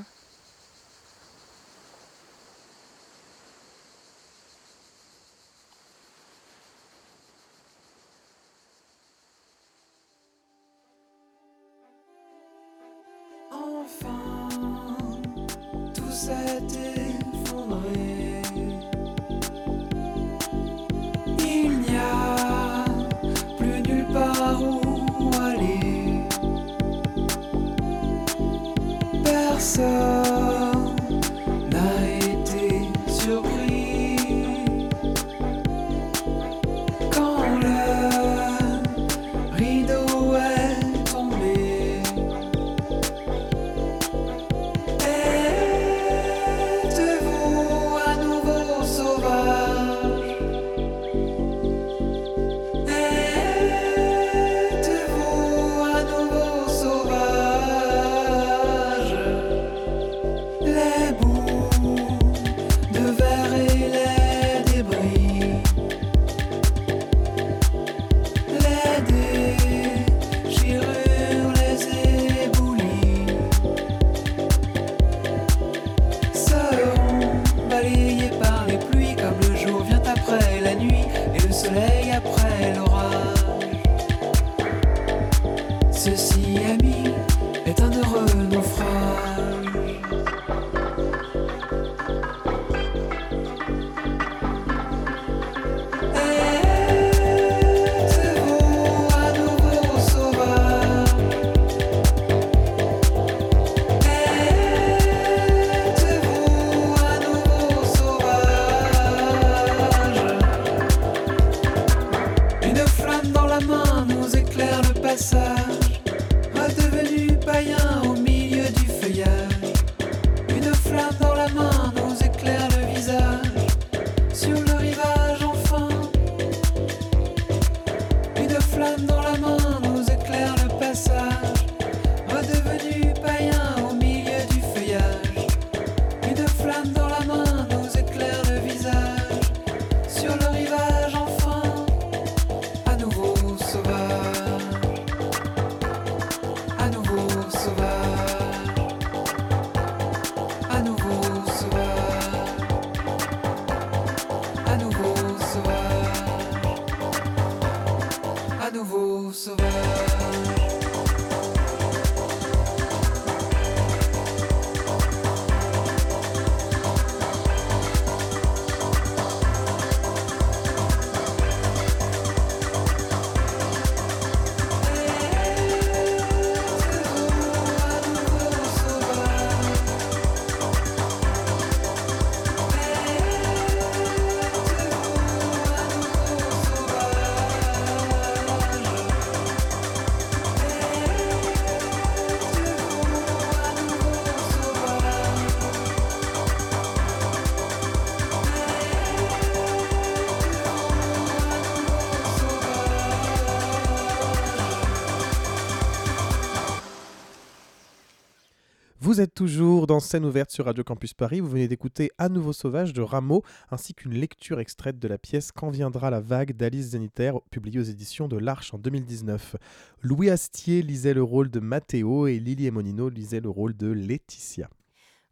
[209.08, 211.39] Vous êtes toujours dans Scène ouverte sur Radio Campus Paris.
[211.39, 213.41] Vous venez d'écouter À nouveau sauvage de Rameau,
[213.71, 217.83] ainsi qu'une lecture extraite de la pièce Quand viendra la vague d'Alice Zeniter, publiée aux
[217.83, 219.55] éditions de l'Arche en 2019.
[220.01, 224.69] Louis Astier lisait le rôle de Matteo et Lily Emonino lisait le rôle de Laetitia.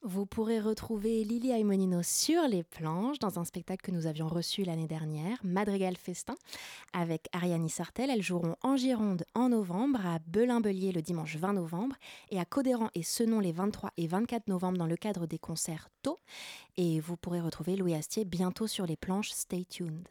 [0.08, 4.64] Vous pourrez retrouver Lily Aimonino sur les planches dans un spectacle que nous avions reçu
[4.64, 6.36] l'année dernière, Madrigal Festin,
[6.94, 8.12] avec Ariane Sartel.
[8.12, 11.96] Elles joueront en Gironde en novembre, à Belin-Belier le dimanche 20 novembre
[12.30, 15.90] et à Codéran et Senon les 23 et 24 novembre dans le cadre des concerts
[16.04, 16.20] tôt.
[16.78, 19.32] Et vous pourrez retrouver Louis Astier bientôt sur les planches.
[19.32, 20.08] Stay tuned.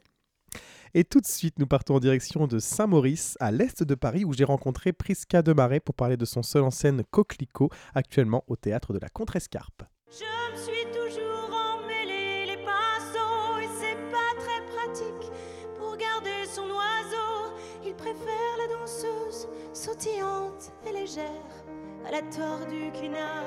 [0.95, 4.33] Et tout de suite, nous partons en direction de Saint-Maurice, à l'est de Paris, où
[4.33, 8.93] j'ai rencontré Prisca Demaret pour parler de son seul en scène Coquelicot, actuellement au théâtre
[8.93, 9.83] de la Contrescarpe.
[10.09, 15.33] Je me suis toujours emmêlé les pinceaux et c'est pas très pratique
[15.77, 17.55] pour garder son oiseau.
[17.85, 21.65] Il préfère la danseuse sautillante et légère
[22.07, 23.43] à la tordue qui n'a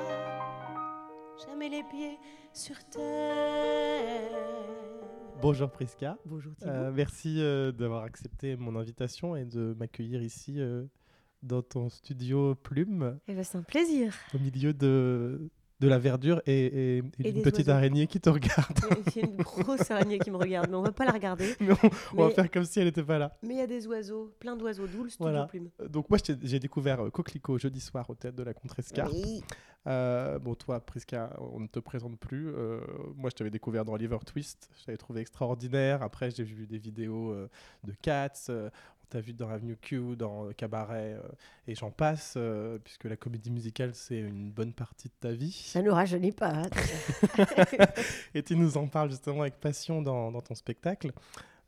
[1.46, 2.18] jamais les pieds
[2.52, 4.28] sur terre.
[5.40, 6.18] Bonjour Prisca.
[6.26, 6.52] Bonjour.
[6.66, 10.84] Euh, merci euh, d'avoir accepté mon invitation et de m'accueillir ici euh,
[11.42, 14.14] dans ton studio Plume, Eh ben, c'est un plaisir.
[14.34, 15.48] au milieu de,
[15.80, 17.70] de la verdure et, et- et Et d'une des petite oiseaux.
[17.78, 18.78] araignée qui te regarde.
[19.14, 21.54] Il y a une grosse araignée qui me regarde, mais on va pas la regarder.
[21.60, 23.36] Mais on, on va faire comme si elle n'était pas là.
[23.42, 25.46] Mais il y a des oiseaux, plein d'oiseaux, le studio Voilà.
[25.46, 25.70] plume.
[25.80, 29.12] Euh, Donc moi, j'ai découvert euh, Coquelicot jeudi soir au théâtre de la Contrescarpe.
[29.12, 29.42] Oui.
[29.86, 32.48] Euh, bon, toi, Prisca, on ne te présente plus.
[32.48, 32.80] Euh,
[33.16, 34.68] moi, je t'avais découvert dans Oliver Twist.
[34.80, 36.02] Je t'avais trouvé extraordinaire.
[36.02, 37.34] Après, j'ai vu des vidéos
[37.84, 38.50] de Cats.
[39.14, 41.28] Euh, on t'a vu dans Avenue Q, dans Cabaret, euh,
[41.66, 45.52] et j'en passe, euh, puisque la comédie musicale, c'est une bonne partie de ta vie.
[45.52, 46.52] Ça nous rajeunit pas.
[46.54, 46.62] hein.
[48.34, 51.12] et tu nous en parles justement avec passion dans, dans ton spectacle.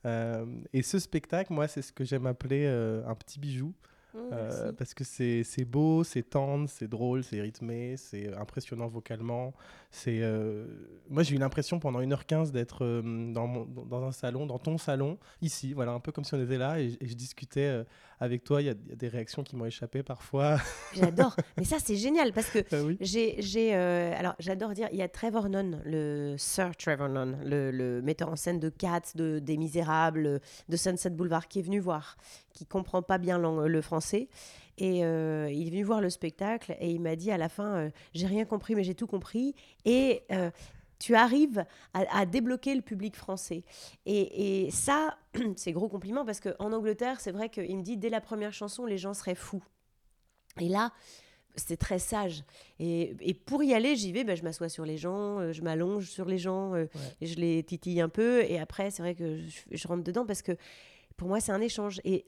[0.07, 3.73] Euh, et ce spectacle, moi, c'est ce que j'aime appeler un petit bijou.
[4.15, 9.55] Oh, Euh, parce que c'est beau, c'est tendre, c'est drôle, c'est rythmé, c'est impressionnant vocalement.
[9.93, 10.67] C'est euh,
[11.09, 14.79] Moi, j'ai eu l'impression pendant 1h15 d'être euh, dans, mon- dans un salon, dans ton
[14.79, 17.85] salon, ici, voilà, un peu comme si on était là, et, et je discutais
[18.21, 18.63] avec toi.
[18.63, 20.59] Il y, a- il y a des réactions qui m'ont échappé parfois.
[20.95, 21.37] J'adore.
[21.57, 22.97] Mais ça, c'est génial parce que Ah oui.
[23.01, 23.75] j'ai.
[23.75, 28.29] alors, j'adore dire, il y a Trevor Nunn, le Sir Trevor Nunn, le, le metteur
[28.29, 32.17] en scène de Cats, de, des Misérables, de Sunset Boulevard, qui est venu voir,
[32.53, 34.29] qui comprend pas bien le français.
[34.81, 37.77] Et euh, il est venu voir le spectacle et il m'a dit à la fin
[37.77, 39.55] euh, J'ai rien compris, mais j'ai tout compris.
[39.85, 40.23] Et.
[40.33, 40.51] euh,
[41.03, 43.65] tu arrives à, à débloquer le public français.
[44.05, 45.17] Et, et ça,
[45.57, 48.85] c'est gros compliment parce qu'en Angleterre, c'est vrai qu'il me dit dès la première chanson,
[48.85, 49.65] les gens seraient fous.
[50.61, 50.93] Et là,
[51.57, 52.45] c'est très sage.
[52.81, 56.11] Et, et pour y aller, j'y vais, ben, je m'assois sur les gens, je m'allonge
[56.11, 58.43] sur les gens, et je les titille un peu.
[58.43, 60.53] Et après, c'est vrai que je, je rentre dedans parce que
[61.17, 62.03] pour moi, c'est un échange.
[62.05, 62.27] Et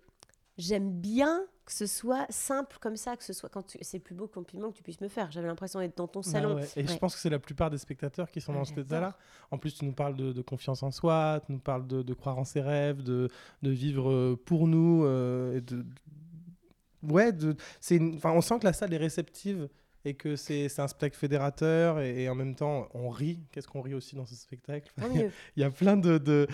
[0.59, 3.79] j'aime bien que ce soit simple comme ça, que ce soit quand tu...
[3.83, 5.31] c'est le plus beau compliment que tu puisses me faire.
[5.31, 6.55] J'avais l'impression d'être dans ton Bah salon.
[6.57, 6.69] ouais.
[6.77, 9.17] Et je pense que c'est la plupart des spectateurs qui sont dans cet état-là.
[9.51, 12.15] En plus, tu nous parles de, de confiance en soi, tu nous parles de, de
[12.15, 13.29] croire en ses rêves, de,
[13.63, 15.05] de vivre euh, pour nous.
[15.05, 15.85] euh, et de,
[17.05, 17.55] ouais, de,
[17.91, 19.69] une- enfin, on sent que la salle est réceptive
[20.05, 23.41] et que c'est un spectacle fédérateur et, et en même temps on rit.
[23.53, 24.93] Qu'est-ce qu'on rit aussi dans ce spectacle?
[25.01, 26.19] Tant Il y a- y plein de...
[26.19, 26.47] de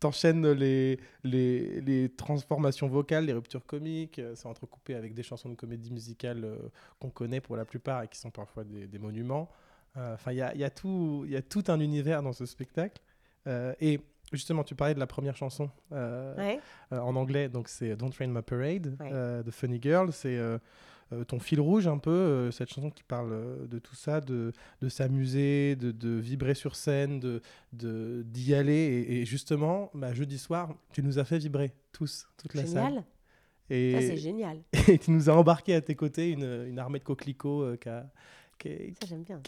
[0.00, 4.18] T'enchaînes les, les, les transformations vocales, les ruptures comiques.
[4.18, 6.56] euh, C'est entrecoupé avec des chansons de comédie musicale euh,
[6.98, 9.48] qu'on connaît pour la plupart et qui sont parfois des, des monuments.
[9.96, 12.44] Euh, Enfin, il y a, y, a tout- y a tout un univers dans ce
[12.44, 13.00] spectacle.
[13.46, 14.00] Euh, et
[14.32, 16.58] justement, tu parlais de la première chanson Ouais.
[16.90, 19.42] en anglais, donc c'est Don't Rain My Parade Ouais.
[19.44, 20.12] de Funny Girl.
[20.12, 20.38] C'est
[21.28, 24.52] ton fil rouge un peu, euh, cette chanson qui parle euh, de tout ça, de,
[24.82, 27.40] de s'amuser, de, de vibrer sur scène, de
[27.72, 28.72] de- d'y aller.
[29.08, 32.84] Et, et justement, bah, jeudi soir, tu nous as fait vibrer tous, toute la salle.
[32.88, 33.04] Génial.
[33.70, 34.58] Et, Ça, c'est génial.
[34.88, 37.88] Et tu nous as embarqué à tes côtés une, une armée de coquelicots euh, qui
[37.88, 38.06] a,
[38.58, 38.68] qui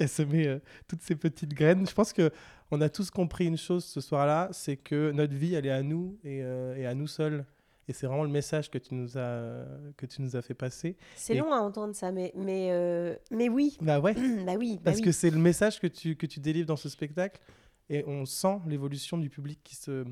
[0.02, 1.86] a- semé euh, toutes ces petites graines.
[1.88, 2.30] Je pense que
[2.70, 5.82] on a tous compris une chose ce soir-là, c'est que notre vie, elle est à
[5.82, 7.44] nous et, euh, et à nous seuls.
[7.88, 9.64] Et c'est vraiment le message que tu nous as,
[9.96, 10.96] que tu nous as fait passer.
[11.16, 13.76] C'est Et- long à entendre ça, mais, mais, euh, mais oui.
[13.80, 14.14] Bah ouais.
[14.46, 14.74] bah oui.
[14.76, 15.02] bah Parce oui.
[15.04, 17.40] que c'est le message que tu, que tu délivres dans ce spectacle.
[17.90, 20.04] Et on sent l'évolution du public qui, se,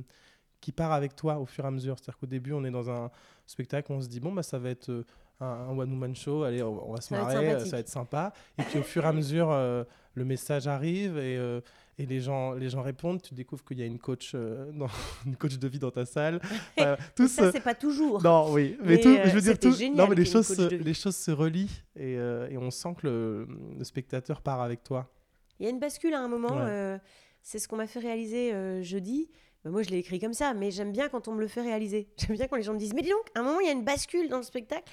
[0.63, 1.97] qui part avec toi au fur et à mesure.
[1.99, 3.11] C'est-à-dire qu'au début, on est dans un
[3.47, 5.05] spectacle, on se dit, bon, bah, ça va être euh,
[5.41, 7.71] un, un one-woman show, allez, on, on va se Ça va marrer, euh, sympathique.
[7.71, 8.33] ça va être sympa.
[8.59, 11.61] Et puis au fur et à mesure, euh, le message arrive et, euh,
[11.99, 13.23] et les, gens, les gens répondent.
[13.23, 14.71] Tu découvres qu'il y a une coach, euh,
[15.27, 16.41] une coach de vie dans ta salle.
[16.79, 18.23] Euh, tous, ça, euh, c'est pas toujours.
[18.23, 18.77] Non, oui.
[18.81, 21.17] Mais, Mais, tout, euh, je veux dire, tout, non, mais les choses, se, les choses
[21.17, 25.11] se relient et, et on sent que le, le spectateur part avec toi.
[25.59, 26.57] Il y a une bascule à un moment.
[26.57, 26.99] Ouais.
[27.41, 29.31] c'est ce qu'on m'a fait réaliser jeudi.
[29.65, 31.63] Bah, moi, je l'ai écrit comme ça, mais j'aime bien quand on me le fait
[31.63, 32.09] réaliser.
[32.19, 33.71] J'aime bien quand les gens me disent Mais dis donc, à un moment, il y
[33.71, 34.85] a une bascule dans le spectacle.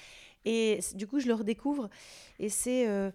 [0.44, 1.88] Et du coup, je le redécouvre.
[2.38, 2.88] Et c'est.
[2.88, 3.10] euh,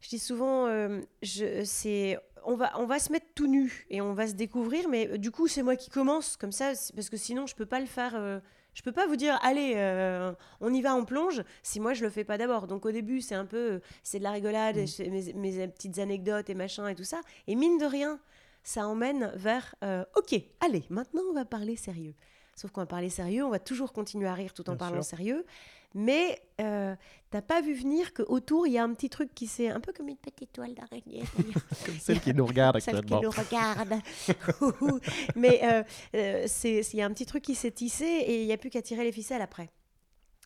[0.00, 4.00] je dis souvent, euh, je, c'est, on va, on va se mettre tout nu et
[4.00, 7.10] on va se découvrir, mais euh, du coup, c'est moi qui commence comme ça, parce
[7.10, 8.14] que sinon, je peux pas le faire.
[8.16, 8.40] euh,
[8.74, 12.04] je peux pas vous dire, allez, euh, on y va, on plonge, si moi je
[12.04, 12.68] le fais pas d'abord.
[12.68, 15.98] Donc au début, c'est un peu, euh, c'est de la rigolade, c'est mes, mes petites
[15.98, 17.20] anecdotes et machin et tout ça.
[17.48, 18.20] Et mine de rien,
[18.62, 22.14] ça emmène vers, euh, ok, allez, maintenant on va parler sérieux.
[22.58, 25.02] Sauf qu'on va parler sérieux, on va toujours continuer à rire tout en Bien parlant
[25.02, 25.16] sûr.
[25.16, 25.46] sérieux.
[25.94, 26.94] Mais euh,
[27.30, 29.92] t'as pas vu venir qu'autour, il y a un petit truc qui s'est un peu
[29.92, 31.22] comme une petite toile d'araignée.
[31.86, 33.22] Comme celle qui nous regarde Celle qui actuellement.
[33.22, 33.94] nous regarde.
[35.36, 35.82] Mais euh,
[36.14, 38.58] euh, c'est- il y a un petit truc qui s'est tissé et il n'y a
[38.58, 39.70] plus qu'à tirer les ficelles après.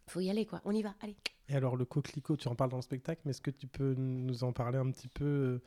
[0.06, 0.60] faut y aller, quoi.
[0.64, 1.16] On y va, allez.
[1.48, 3.94] Et alors, le coquelicot, tu en parles dans le spectacle, mais est-ce que tu peux
[3.96, 5.62] nous en parler un petit peu euh,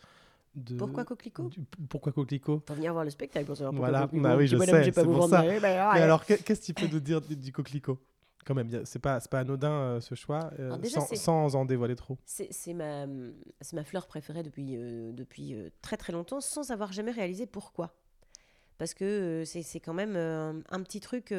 [0.56, 0.78] de...
[0.78, 2.64] Pourquoi coquelicot du- Pourquoi coquelicot?
[2.68, 4.24] Faut venir voir le spectacle pour savoir pourquoi Voilà, coquelicot.
[4.24, 5.42] bah oui, je sais, c'est pour ça.
[5.44, 8.00] mais bah, alors, que- qu'est-ce que tu peux nous dire du, du coquelicot?
[8.46, 11.96] Quand même, c'est pas, pas anodin euh, ce choix, euh, déjà, sans, sans en dévoiler
[11.96, 12.18] trop.
[12.26, 17.48] C'est ma, ma fleur préférée depuis, euh, depuis très très longtemps, sans avoir jamais réalisé
[17.48, 17.96] pourquoi.
[18.78, 21.34] Parce que c'est quand même un, petit truc,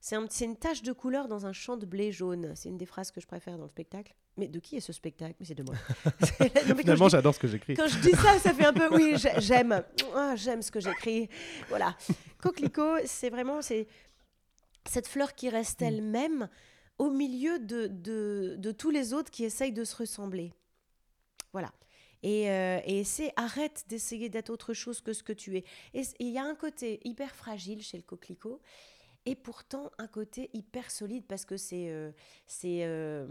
[0.00, 2.52] c'est un- c'est une tache de couleur dans un champ de blé jaune.
[2.54, 4.14] C'est une des phrases que je préfère dans le spectacle.
[4.38, 5.34] Mais de qui est ce spectacle?
[5.38, 5.74] Mais c'est de moi.
[6.68, 7.74] Non, Finalement, j'adore ce que j'écris.
[7.74, 9.82] Quand je dis ça, ça fait un peu, oui, j'ai- j'aime,
[10.14, 11.28] Ah, j'aime ce que j'écris.
[11.68, 11.96] Voilà.
[12.40, 13.86] Coquelicot, c'est vraiment, c'est
[14.88, 16.48] cette fleur qui reste elle-même
[16.98, 20.52] au milieu de, de, de tous les autres qui essayent de se ressembler.
[21.52, 21.72] Voilà.
[22.22, 25.64] Et, euh, et c'est arrête d'essayer d'être autre chose que ce que tu es.
[25.92, 28.60] Et il y a un côté hyper fragile chez le coquelicot,
[29.26, 31.88] et pourtant un côté hyper solide parce que c'est.
[31.90, 32.10] euh,
[32.46, 33.26] c'est euh,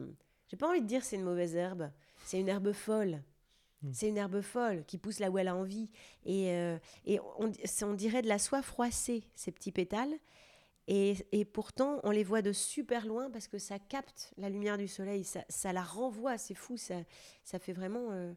[0.52, 1.90] J'ai pas envie de dire c'est une mauvaise herbe,
[2.26, 3.24] c'est une herbe folle.
[3.94, 5.90] C'est une herbe folle qui pousse là où elle a envie.
[6.26, 10.14] Et, euh, et on, dirait de la soie froissée, ces petits pétales.
[10.88, 14.78] Et, et pourtant, on les voit de super loin parce que ça capte la lumière
[14.78, 16.96] du soleil, ça, ça la renvoie, c'est fou, ça,
[17.44, 18.12] ça fait vraiment...
[18.12, 18.34] euh,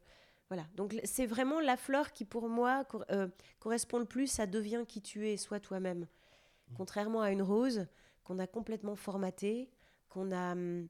[0.49, 3.27] voilà, donc c'est vraiment la fleur qui pour moi cor- euh,
[3.59, 6.07] correspond le plus à deviens qui tu es, sois toi-même.
[6.77, 7.87] Contrairement à une rose
[8.23, 9.69] qu'on a complètement formatée,
[10.09, 10.53] qu'on a...
[10.53, 10.89] hum,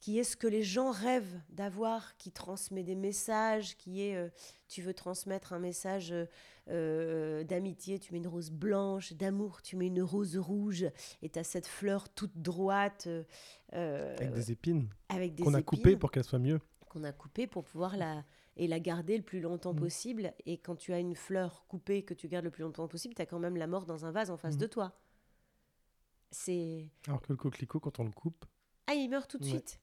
[0.00, 4.28] qui est ce que les gens rêvent d'avoir, qui transmet des messages, qui est, euh,
[4.68, 6.26] tu veux transmettre un message euh,
[6.68, 10.86] euh, d'amitié, tu mets une rose blanche, d'amour, tu mets une rose rouge,
[11.22, 13.08] et tu as cette fleur toute droite.
[13.74, 14.88] euh, Avec des épines.
[15.08, 16.60] avec des Qu'on a coupées pour qu'elle soit mieux.
[16.88, 18.24] qu'on a coupé pour pouvoir la
[18.60, 19.78] et la garder le plus longtemps Mm.
[19.78, 20.34] possible.
[20.46, 23.22] Et quand tu as une fleur coupée que tu gardes le plus longtemps possible, tu
[23.22, 24.58] as quand même la mort dans un vase en face Mm.
[24.58, 24.92] de toi.
[26.30, 28.44] C'est Alors que le coquelicot, quand on le coupe,
[28.86, 29.50] ah, il meurt tout de Ouais.
[29.50, 29.80] suite.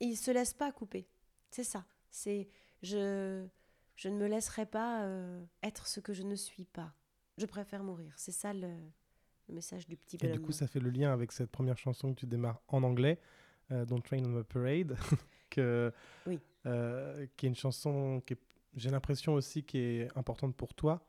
[0.00, 1.06] Il se laisse pas couper.
[1.50, 1.84] C'est ça.
[2.10, 2.48] C'est
[2.82, 3.46] je
[3.96, 6.92] je ne me laisserai pas euh, être ce que je ne suis pas.
[7.38, 8.12] Je préfère mourir.
[8.18, 8.68] C'est ça le,
[9.48, 12.12] le message du petit et du coup, ça fait le lien avec cette première chanson
[12.14, 13.18] que tu démarres en anglais,
[13.70, 14.96] euh, Don't Train on a Parade,
[15.50, 15.90] que,
[16.26, 16.38] Oui.
[16.66, 18.36] euh, qui est une chanson qui
[18.74, 21.02] j'ai l'impression aussi qui est importante pour toi.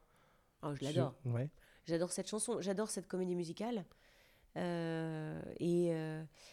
[0.64, 1.14] Oh, je Je- l'adore.
[1.26, 1.50] ouais.
[1.86, 3.84] J'adore cette chanson, j'adore cette comédie musicale.
[5.60, 5.92] Et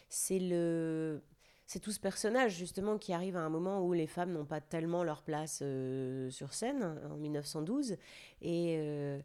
[0.09, 1.21] c'est le.
[1.67, 4.61] C'est tout ce personnage justement qui arrive à un moment où les femmes n'ont pas
[4.61, 7.97] tellement leur place euh, sur scène en 1912
[8.41, 9.19] et euh,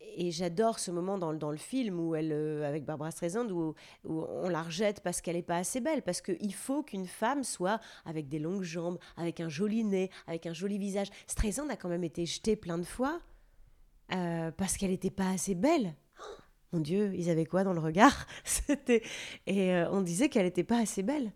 [0.00, 3.50] et j'adore ce moment dans, le- dans le film où elle, euh, avec Barbara Streisand,
[3.50, 3.74] où,
[4.04, 6.02] on la rejette parce qu'elle n'est pas assez belle.
[6.02, 10.46] Parce qu'il faut qu'une femme soit avec des longues jambes, avec un joli nez, avec
[10.46, 11.08] un joli visage.
[11.26, 13.18] Streisand a quand même été jetée plein de fois
[14.08, 15.94] parce qu'elle n'était pas assez belle.
[16.72, 18.26] Mon Dieu, ils avaient quoi dans le regard?
[18.44, 19.02] C'était
[19.48, 21.32] et on disait qu'elle n'était pas assez belle.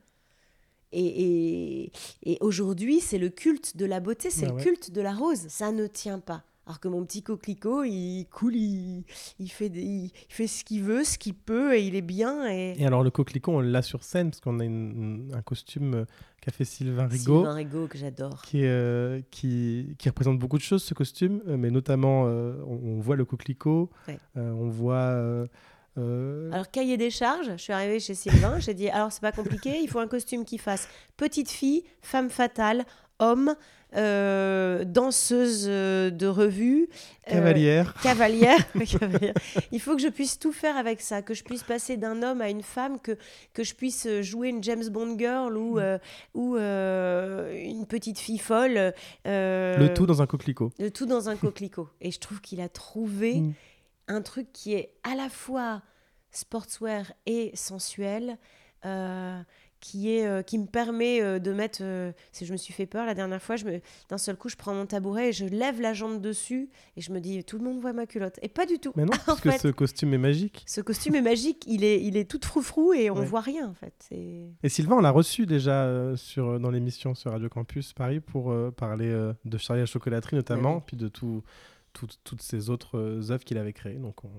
[0.93, 1.93] Et, et,
[2.25, 4.63] et aujourd'hui, c'est le culte de la beauté, c'est Ah le ouais.
[4.63, 5.41] culte de la rose.
[5.49, 6.45] Ça ne tient pas.
[6.65, 9.03] Alors que mon petit coquelicot, il coule, il,
[9.41, 12.49] il fait, des- il, fait ce qu'il veut, ce qu'il peut, et il est bien.
[12.49, 15.95] Et, Et alors, le coquelicot, on l'a sur scène parce qu'on a une- un costume
[15.95, 16.05] euh,
[16.41, 17.39] qu'a fait Sylvain Rigaud.
[17.41, 18.43] Sylvain Rigaud, que j'adore.
[18.43, 22.75] Qui, euh, qui, qui représente beaucoup de choses, ce costume, euh, mais notamment, euh, on,
[22.97, 24.19] on voit le coquelicot, Ouais.
[24.37, 25.49] euh, on voit.
[25.99, 29.33] Euh, Alors, cahier des charges, je suis arrivée chez Sylvain, j'ai dit alors c'est pas
[29.33, 32.85] compliqué, il faut un costume qui fasse petite fille, femme fatale,
[33.19, 33.55] homme,
[33.95, 36.89] euh, danseuse euh, de revue,
[37.29, 37.95] euh, Cavalière.
[38.03, 38.59] cavalière.
[39.73, 42.41] Il faut que je puisse tout faire avec ça, que je puisse passer d'un homme
[42.41, 43.19] à une femme, que,
[43.53, 45.99] que je puisse jouer une James Bond girl ou, euh,
[46.33, 48.95] ou une petite fille folle.
[49.27, 50.73] Le tout dans un coquelicot.
[50.79, 51.89] le tout dans un coquelicot.
[52.01, 53.53] Et je trouve qu'il a trouvé Mm.
[54.13, 55.83] Un truc qui est à la fois
[56.31, 58.39] sportswear et sensuel,
[58.85, 59.41] euh,
[59.81, 61.83] qui, est, euh, qui me permet euh, de mettre.
[62.33, 64.57] si je me suis fait peur la dernière fois, je me- d'un seul coup, je
[64.57, 67.65] prends mon tabouret et je lève la jambe dessus et je me dis tout le
[67.65, 68.39] monde voit ma culotte.
[68.43, 68.93] Et pas du tout.
[68.97, 70.63] Mais non, parce que fait, ce costume est magique.
[70.67, 73.27] ce costume est magique, il est, il est tout froufrou et on Ouais.
[73.27, 73.93] voit rien en fait.
[74.09, 78.55] C'est- Et Sylvain, on l'a reçu déjà sur, dans l'émission sur Radio Campus Paris pour
[78.77, 79.11] parler
[79.45, 80.83] de Charlie à la chocolaterie notamment, Ouais.
[80.87, 81.43] puis de tout,
[81.93, 83.99] tout- toutes ces autres euh, œuvres qu'il avait créées.
[83.99, 84.31] Donc on,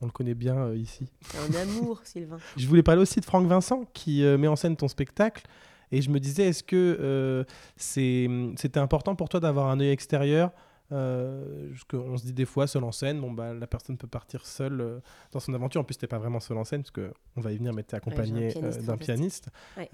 [0.00, 1.06] on le connaît bien euh, ici.
[1.36, 2.38] Un amour, Sylvain.
[2.56, 5.44] Je voulais parler aussi de Franck Vincent qui euh, met en scène ton spectacle.
[5.90, 7.44] Et je me disais, est-ce que euh,
[7.76, 10.50] c'est- c'était important pour toi d'avoir un œil extérieur
[10.90, 14.46] parce qu'on se dit des fois, seul en scène, bon, bah, la personne peut partir
[14.46, 15.82] seule dans son aventure.
[15.82, 18.46] En plus, t'es pas vraiment seul en scène, parce qu'on va y venir, mais accompagné
[18.46, 19.48] un euh, pianiste d'un pianiste.
[19.76, 19.88] Ouais.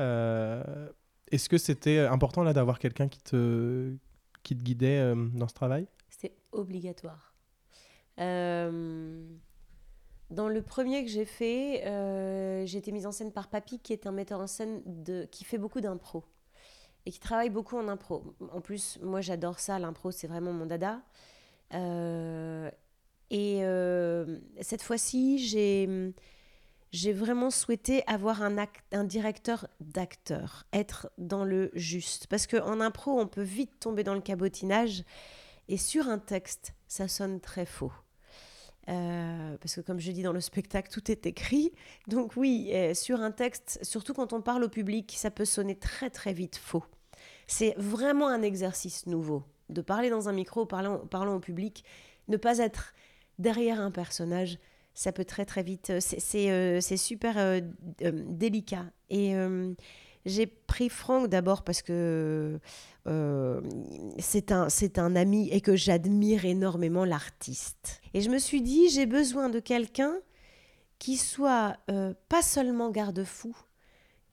[1.32, 3.96] Est-ce que c'était important là d'avoir quelqu'un qui te,
[4.44, 5.88] qui te guidait euh, dans ce travail?
[6.08, 7.34] C'était obligatoire.
[8.20, 9.26] Euh,
[10.30, 13.92] dans le premier que j'ai fait, euh, j'ai été mise en scène par Papy, qui
[13.92, 16.22] est un metteur en scène de, qui fait beaucoup d'impro
[17.06, 18.36] et qui travaille beaucoup en impro.
[18.52, 21.02] En plus, moi j'adore ça, l'impro c'est vraiment mon dada.
[23.30, 23.60] Et
[24.60, 26.14] cette fois-ci, j'ai
[26.94, 32.28] j'ai vraiment souhaité avoir un, act- un directeur d'acteur, être dans le juste.
[32.28, 35.02] Parce qu'en impro, on peut vite tomber dans le cabotinage.
[35.66, 37.90] Et sur un texte, ça sonne très faux.
[38.88, 41.72] Euh, parce que comme je dis dans le spectacle, tout est écrit.
[42.06, 45.76] Donc oui, euh, sur un texte, surtout quand on parle au public, ça peut sonner
[45.76, 46.84] très très vite faux.
[47.48, 51.82] C'est vraiment un exercice nouveau de parler dans un micro, parlant, parlant au public,
[52.28, 52.94] ne pas être
[53.40, 54.60] derrière un personnage.
[54.94, 55.90] Ça peut très très vite.
[55.90, 56.00] euh,
[56.34, 57.60] euh, c'est super euh,
[58.00, 58.86] délicat.
[59.10, 59.34] Et
[60.24, 62.58] j'ai pris Franck d'abord parce que
[64.18, 68.00] c'est un, un ami et que j'admire énormément l'artiste.
[68.14, 70.14] Et je me suis dit, j'ai besoin de quelqu'un
[70.98, 71.76] qui soit
[72.28, 73.54] pas seulement garde-fou,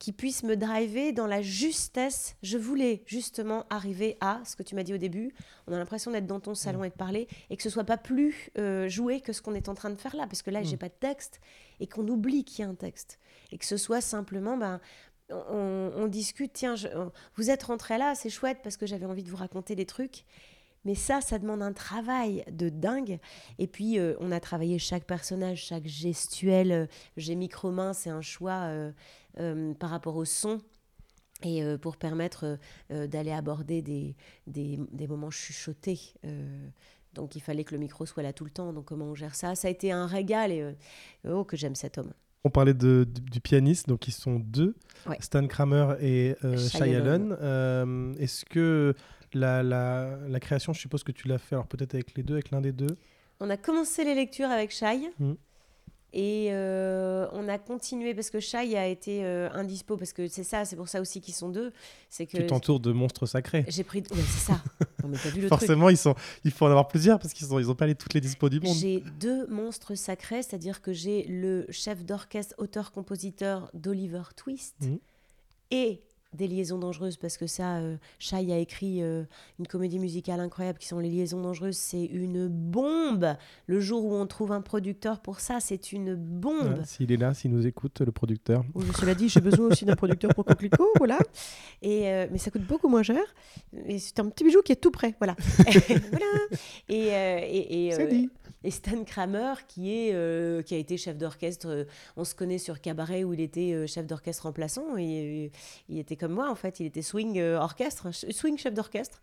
[0.02, 2.34] qui puisse me driver dans la justesse.
[2.42, 5.32] Je voulais justement arriver à ce que tu m'as dit au début.
[5.68, 7.96] On a l'impression d'être dans ton salon et de parler et que ce soit pas
[7.98, 10.64] plus euh, joué que ce qu'on est en train de faire là, parce que là,
[10.64, 11.40] j'ai pas de texte
[11.78, 13.20] et qu'on oublie qu'il y a un texte
[13.52, 14.80] et que ce soit simplement, ben,
[15.30, 16.52] on, on discute.
[16.52, 19.36] Tiens, je- on- vous êtes rentré là, c'est chouette parce que j'avais envie de vous
[19.36, 20.24] raconter des trucs.
[20.84, 23.20] Mais ça, ça demande un travail de dingue.
[23.60, 26.72] Et puis, euh, on a travaillé chaque personnage, chaque gestuel.
[26.72, 26.86] Euh,
[27.16, 28.90] J'ai micro-main, c'est un choix euh,
[29.78, 30.60] par rapport au son.
[31.44, 32.56] Et euh, pour permettre euh,
[32.92, 34.14] euh, d'aller aborder des,
[34.46, 35.98] des, des moments chuchotés.
[36.24, 36.68] Euh,
[37.14, 38.72] donc, il fallait que le micro soit là tout le temps.
[38.72, 39.56] Donc, comment on gère ça?
[39.56, 40.52] Ça a été un régal.
[40.52, 40.72] Et euh,
[41.28, 42.12] oh, que j'aime cet homme.
[42.44, 44.76] On parlait de, du, du pianiste, donc ils sont deux,
[45.06, 45.16] Ouais.
[45.20, 46.94] Stan Kramer et euh, Shai.
[46.94, 48.94] Euh, Est-ce que
[49.32, 52.34] la, la, la création, je suppose que tu l'as fait, alors peut-être avec les deux,
[52.34, 52.96] avec l'un des deux?
[53.40, 55.10] On a commencé les lectures avec Shai.
[55.18, 55.36] Mhm.
[56.14, 60.44] Et euh, on a continué parce que Shai a été euh, indispo parce que c'est
[60.44, 61.72] ça, c'est pour ça aussi qu'ils sont deux.
[62.10, 63.64] C'est que Tu t'entoures de monstres sacrés.
[63.68, 64.00] j'ai pris.
[64.00, 64.60] Ouais, c'est ça.
[65.02, 65.94] Non, mais t'as vu le Forcément, truc.
[65.94, 68.12] ils sont, il faut en avoir plusieurs parce qu'ils n'ont ils ont pas les, toutes
[68.12, 68.76] les dispos du monde.
[68.76, 74.98] J'ai deux monstres sacrés, c'est-à-dire que j'ai le chef d'orchestre, auteur-compositeur d'Oliver Twist Mhm.
[75.70, 76.02] et
[76.34, 79.24] des liaisons dangereuses parce que ça, euh, Shai a écrit euh,
[79.58, 81.76] une comédie musicale incroyable qui sont les liaisons dangereuses.
[81.76, 83.36] C'est une bombe.
[83.66, 86.78] Le jour où on trouve un producteur pour ça, c'est une bombe.
[86.78, 88.64] Ouais, S'il est là, s'il nous écoute, le producteur.
[88.74, 91.18] Oui, cela dit, j'ai besoin aussi d'un producteur pour Coquelicot, voilà.
[91.82, 93.22] Et, euh, mais ça coûte beaucoup moins cher.
[93.86, 95.36] Et c'est un petit bijou qui est tout prêt, voilà.
[95.58, 96.26] voilà.
[96.88, 98.30] Et, euh, et, et, C'est dit.
[98.64, 101.84] Et Stan Kramer, qui, est, euh, qui a été chef d'orchestre, euh,
[102.16, 104.96] on se connaît sur Cabaret où il était euh, chef d'orchestre remplaçant.
[104.96, 105.50] Et,
[105.88, 106.80] il était comme moi, en fait.
[106.80, 109.20] Il était swing orchestre, ch- swing chef d'orchestre.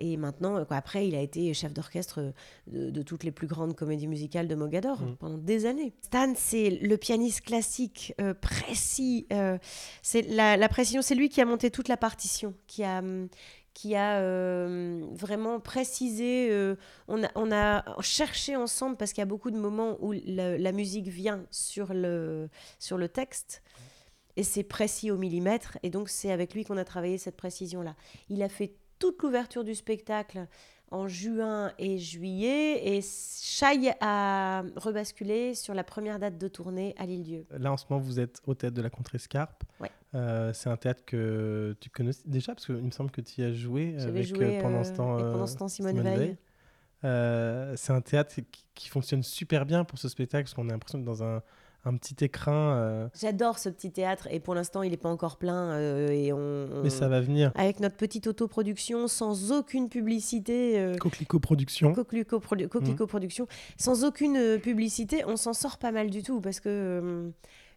[0.00, 2.32] Et maintenant, quoi, après, il a été chef d'orchestre
[2.68, 5.16] de, de toutes les plus grandes comédies musicales de Mogador Mm.
[5.16, 5.92] pendant des années.
[6.02, 9.26] Stan, c'est le pianiste classique, euh, précis.
[9.32, 9.58] euh,
[10.02, 13.28] c'est la, la précision, c'est lui qui a monté toute la partition, qui a, hum,
[13.80, 16.48] qui a euh, vraiment précisé.
[16.50, 16.74] euh,
[17.06, 20.58] on, a, on a cherché ensemble parce qu'il y a beaucoup de moments où la,
[20.58, 22.48] la musique vient sur le,
[22.80, 23.62] sur le texte.
[24.36, 25.78] Et c'est précis au millimètre.
[25.84, 27.94] Et donc, c'est avec lui qu'on a travaillé cette précision-là.
[28.28, 30.48] Il a fait toute l'ouverture du spectacle
[30.90, 32.96] en juin et juillet.
[32.96, 37.46] Et Shai a rebasculé sur la première date de tournée à l'île-dieu.
[37.50, 39.62] Là, en ce moment, vous êtes au théâtre de la Contrescarpe.
[39.78, 39.90] Ouais.
[40.14, 43.44] Euh, c'est un théâtre que tu connais déjà, parce qu'il me semble que tu y
[43.44, 46.36] as joué avec joué, euh, pendant euh, ce temps, pendant ce temps, Simone Veil.
[47.76, 50.98] C'est un théâtre qui, qui fonctionne super bien pour ce spectacle, parce qu'on a l'impression
[50.98, 51.42] d'être dans un,
[51.84, 52.72] un petit écrin.
[52.76, 56.32] euh, J'adore ce petit théâtre et pour l'instant il n'est pas encore plein euh, et
[56.32, 57.52] on, on- Mais ça va venir.
[57.54, 61.92] avec notre petite autoproduction sans aucune publicité euh, Coquelicot Production.
[61.92, 63.46] Coquelicot, Produ- Coquelicot Production
[63.76, 67.30] sans aucune publicité on s'en sort pas mal du tout parce que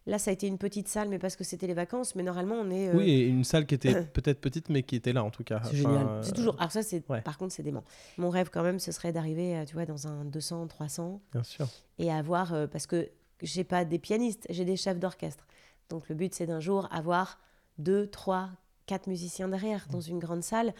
[0.06, 2.14] Là, ça a été une petite salle, mais parce que c'était les vacances.
[2.16, 2.88] Mais normalement, on est.
[2.88, 5.44] euh, Oui, et une salle qui était peut-être petite, mais qui était là en tout
[5.44, 5.60] cas.
[5.64, 6.06] C'est Enfin, génial.
[6.06, 6.56] euh, C'est toujours.
[6.58, 7.08] Alors, ça, c'est.
[7.08, 7.20] ouais.
[7.20, 7.84] Par contre, c'est dément.
[8.18, 11.20] Mon rêve, quand même, ce serait d'arriver, euh, tu vois, dans un 200, 300.
[11.32, 11.68] Bien sûr.
[11.98, 12.52] Et avoir.
[12.52, 13.08] euh, parce que
[13.42, 15.46] j'ai pas des pianistes, j'ai des chefs d'orchestre.
[15.88, 17.38] Donc, le but, c'est d'un jour avoir
[17.78, 18.48] deux, trois,
[18.86, 20.74] quatre musiciens derrière dans une grande salle.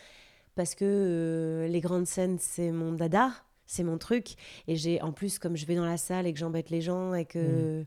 [0.56, 3.30] Parce que euh, les grandes scènes, c'est mon dada.
[3.72, 4.34] C'est mon truc.
[4.68, 7.14] Et j'ai, en plus, comme je vais dans la salle et que j'embête les gens
[7.14, 7.84] et que.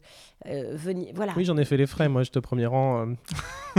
[0.47, 1.33] euh, venir, voilà.
[1.37, 3.05] Oui, j'en ai fait les frais, moi, j'étais premier rang.
[3.07, 3.13] euh.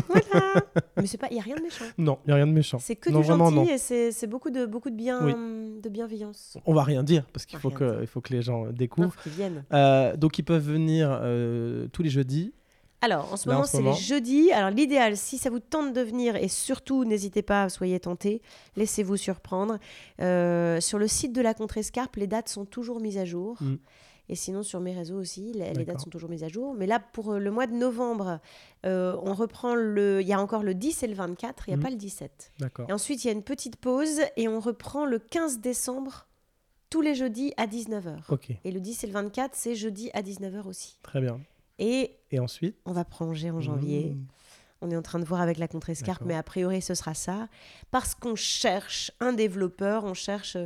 [0.96, 1.84] Mais c'est pas, il y a rien de méchant.
[1.98, 2.78] non, il n'y a rien de méchant.
[2.78, 3.74] C'est que non, du vraiment, gentil non.
[3.74, 5.34] et c'est beaucoup de, beaucoup de, bien, Oui.
[5.82, 6.58] de bienveillance.
[6.64, 9.12] On va rien dire parce qu'il faut que, il faut que les gens découvrent.
[9.12, 9.64] faut qu'ils viennent.
[9.72, 12.52] Euh, donc ils peuvent venir euh, tous les jeudis.
[13.06, 13.96] Alors, en ce Là, moment, ce c'est les moment.
[13.96, 14.50] jeudis.
[14.52, 18.42] Alors, l'idéal, si ça vous tente de venir, et surtout, n'hésitez pas, soyez tentés,
[18.76, 19.78] laissez-vous surprendre.
[20.20, 23.58] Euh, sur le site de la Contrescarpe, les dates sont toujours mises à jour.
[23.60, 23.76] Mm.
[24.28, 26.74] Et sinon, sur mes réseaux aussi, les, les dates sont toujours mises à jour.
[26.74, 28.40] Mais là, pour euh, le mois de novembre,
[28.84, 30.20] euh, on reprend le.
[30.20, 31.82] Il y a encore le 10 et le 24, il n'y a Mm.
[31.82, 32.50] pas le 17.
[32.58, 32.86] D'accord.
[32.88, 36.26] Et ensuite, il y a une petite pause et on reprend le 15 décembre,
[36.90, 38.16] tous les jeudis à 19h.
[38.30, 38.48] Ok.
[38.64, 40.98] Et le 10 et le 24, c'est jeudi à 19h aussi.
[41.04, 41.38] Très bien.
[41.78, 44.10] Et Et ensuite on va prolonger en janvier.
[44.10, 44.26] Mmh.
[44.82, 47.48] On est en train de voir avec la Contrescarpe, mais a priori ce sera ça.
[47.90, 50.58] Parce qu'on cherche un développeur, on cherche...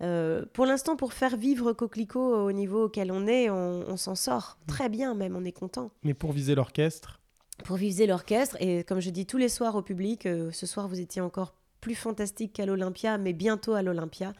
[0.00, 4.16] euh, pour l'instant, pour faire vivre Coquelicot au niveau auquel on est, on, on s'en
[4.16, 5.92] sort très bien même, on est content.
[6.02, 7.20] Mais pour viser l'orchestre,
[7.64, 10.88] Pour viser l'orchestre, et comme je dis tous les soirs au public, euh, ce soir
[10.88, 14.32] vous étiez encore plus fantastique qu'à l'Olympia, mais bientôt à l'Olympia.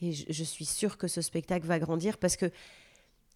[0.00, 2.50] Et je, je suis sûre que ce spectacle va grandir parce que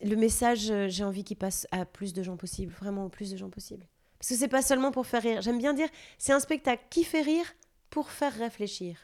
[0.02, 3.30] le message, euh, j'ai envie qu'il passe à plus de gens possible, vraiment au plus
[3.30, 3.86] de gens possible.
[4.18, 5.42] Parce que c'est pas seulement pour faire rire.
[5.42, 5.88] J'aime bien dire,
[6.18, 7.46] c'est un spectacle qui fait rire
[7.90, 8.96] pour faire réfléchir.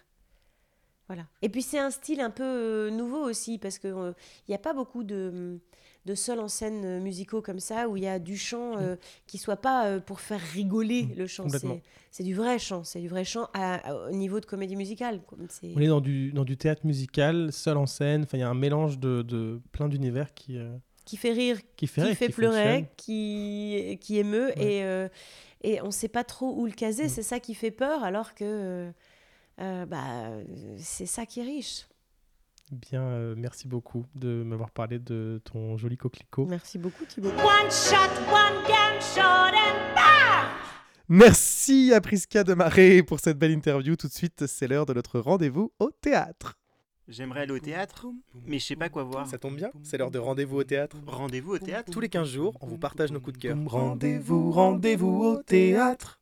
[1.08, 1.26] Voilà.
[1.42, 4.12] Et puis c'est un style un peu euh, nouveau aussi parce que euh,
[4.46, 5.58] il n'y a pas beaucoup de,
[6.04, 8.94] de seuls en scène euh, musicaux comme ça où il y a du chant euh,
[9.26, 11.46] qui soit pas euh, pour faire rigoler le chant.
[12.10, 15.20] C'est du vrai chant, c'est du vrai chant à- à- au niveau de comédie musicale.
[15.74, 18.26] on est dans du, dans du théâtre musical, seul en scène.
[18.34, 20.76] Il y a un mélange de, de plein d'univers qui, euh,
[21.08, 25.08] qui fait rire, qui fait, rire, qui pleurer, qui, qui émeut, et, euh,
[25.62, 27.06] et on ne sait pas trop où le caser.
[27.06, 27.08] Mm.
[27.08, 28.90] C'est ça qui fait peur, alors que euh,
[29.60, 30.32] euh, bah,
[30.76, 31.88] c'est ça qui est riche.
[32.70, 36.44] Bien, euh, merci beaucoup de m'avoir parlé de ton joli coquelicot.
[36.44, 37.30] Merci beaucoup Thibaut.
[37.30, 40.48] One shot, one gunshot, and bam!
[41.08, 43.96] Merci à Prisca de Marais pour cette belle interview.
[43.96, 46.58] Tout de suite, c'est l'heure de notre rendez-vous au théâtre.
[47.08, 48.06] J'aimerais aller au théâtre,
[48.44, 49.26] mais je sais pas quoi voir.
[49.26, 50.98] Ça tombe bien, c'est l'heure de rendez-vous au théâtre.
[51.06, 53.56] Rendez-vous au théâtre Tous les 15 jours, on vous partage nos coups de cœur.
[53.64, 56.20] Rendez-vous, rendez-vous au théâtre.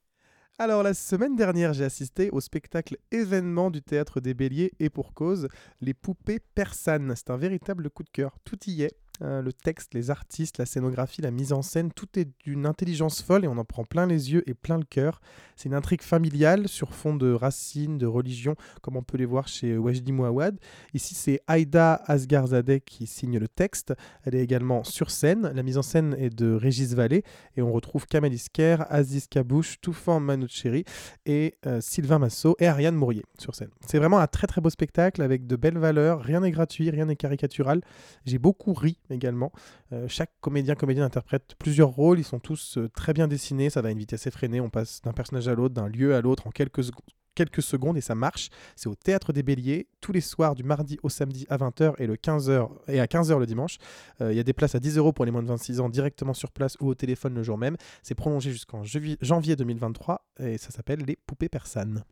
[0.59, 5.13] Alors la semaine dernière, j'ai assisté au spectacle événement du théâtre des Béliers et pour
[5.13, 5.49] cause,
[5.81, 7.13] les poupées persanes.
[7.17, 8.39] C'est un véritable coup de cœur.
[8.45, 8.97] Tout y est.
[9.23, 13.23] Euh, le texte, les artistes, la scénographie, la mise en scène, tout est d'une intelligence
[13.23, 15.21] folle et on en prend plein les yeux et plein le cœur.
[15.57, 19.49] C'est une intrigue familiale sur fond de racines, de religion, comme on peut les voir
[19.49, 20.59] chez Wajdi Mouawad.
[20.93, 23.95] Ici, c'est Aïda Asgarzadeh qui signe le texte.
[24.25, 25.51] Elle est également sur scène.
[25.55, 27.23] La mise en scène est de Régis Vallée
[27.57, 30.85] et on retrouve Kamel Isker, Aziz Kabouche, Toufan Manoucheri
[31.25, 33.71] et euh, Sylvain Massot et Ariane Mourier sur scène.
[33.87, 36.21] C'est vraiment un très très beau spectacle avec de belles valeurs.
[36.21, 37.81] Rien n'est gratuit, rien n'est caricatural.
[38.27, 39.53] J'ai beaucoup ri également.
[39.93, 42.19] Euh, chaque comédien comédienne interprète plusieurs rôles.
[42.19, 43.71] Ils sont tous euh, très bien dessinés.
[43.71, 44.61] Ça va à une vitesse effrénée.
[44.61, 47.03] On passe d'un personnage à l'autre, d'un lieu à l'autre en quelques secondes
[47.37, 48.49] quelques secondes et ça marche.
[48.75, 52.07] C'est au Théâtre des Béliers, tous les soirs du mardi au samedi à 20h et,
[52.09, 53.77] le 15h, et à 15h le dimanche.
[54.21, 55.89] Euh, Il y a des places à 10 euros pour les moins de 26 ans
[55.89, 57.77] directement sur place ou au téléphone le jour même.
[58.03, 62.03] C'est prolongé jusqu'en janvier 2023 et ça s'appelle Les Poupées Persanes.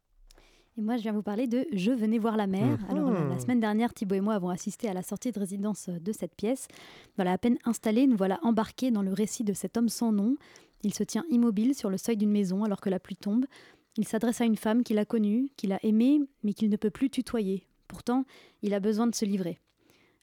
[0.76, 2.78] Et moi, je viens vous parler de Je venais voir la mer.
[2.78, 2.90] Mhm.
[2.90, 5.88] Alors, la, la semaine dernière, Thibaut et moi avons assisté à la sortie de résidence
[5.88, 6.66] de cette pièce.
[7.16, 10.36] Voilà, à peine installés, nous voilà embarqués dans le récit de cet homme sans nom.
[10.82, 13.46] Il se tient immobile sur le seuil d'une maison alors que la pluie tombe.
[13.96, 16.90] Il s'adresse à une femme qu'il a connue, qu'il a aimée, mais qu'il ne peut
[16.90, 17.66] plus tutoyer.
[17.86, 18.24] Pourtant,
[18.62, 19.60] il a besoin de se livrer.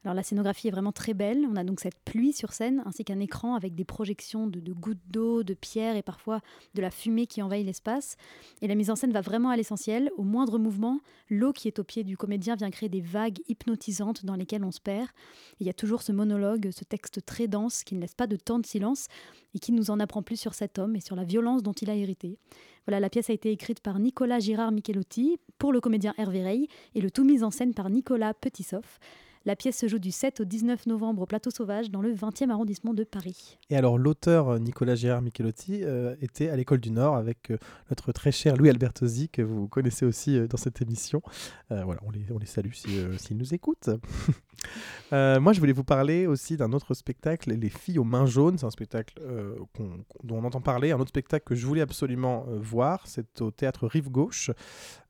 [0.04, 1.46] Alors la scénographie est vraiment très belle.
[1.48, 4.74] On a donc cette pluie sur scène, ainsi qu'un écran avec des projections de, de
[4.74, 6.42] gouttes d'eau, de pierres et parfois
[6.74, 8.18] de la fumée qui envahit l'espace.
[8.62, 10.12] Et la mise en scène va vraiment à l'essentiel.
[10.18, 11.00] Au moindre mouvement,
[11.30, 14.72] l'eau qui est au pied du comédien vient créer des vagues hypnotisantes dans lesquelles on
[14.72, 15.08] se perd.
[15.60, 18.38] Il y a toujours ce monologue, ce texte très dense qui ne laisse pas de
[18.38, 19.08] temps de silence
[19.54, 21.92] et qui nous en apprend plus sur cet homme et sur la violence dont il
[21.92, 22.40] a hérité.
[22.88, 26.68] Voilà, la pièce a été écrite par Nicolas Girard Michelotti pour le comédien Hervé Rey
[26.96, 29.00] et le tout mis en scène par Nicolas Petissoff.
[29.44, 32.52] La pièce se joue du 7 au 19 novembre au Plateau Sauvage dans le 20e
[32.52, 33.58] arrondissement de Paris.
[33.72, 37.58] Et alors l'auteur euh, Nicolas Gérard Michelotti euh, était à l'école du Nord avec euh,
[37.90, 41.24] notre très cher Louis Albertosi que vous connaissez aussi dans cette émission.
[41.70, 43.90] Voilà, on les, on les salue si, s'ils nous écoutent.
[45.12, 48.58] Moi je voulais vous parler aussi d'un autre spectacle, Les filles aux mains jaunes.
[48.58, 49.16] C'est un spectacle
[50.24, 53.08] dont on entend parler, un autre spectacle que je voulais absolument voir.
[53.08, 54.52] C'est au théâtre Rive Gauche.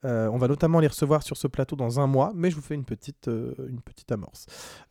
[0.04, 2.62] Euh, on va notamment les recevoir sur ce plateau dans un mois, mais je vous
[2.62, 4.46] fais une petite, euh, une petite amorce.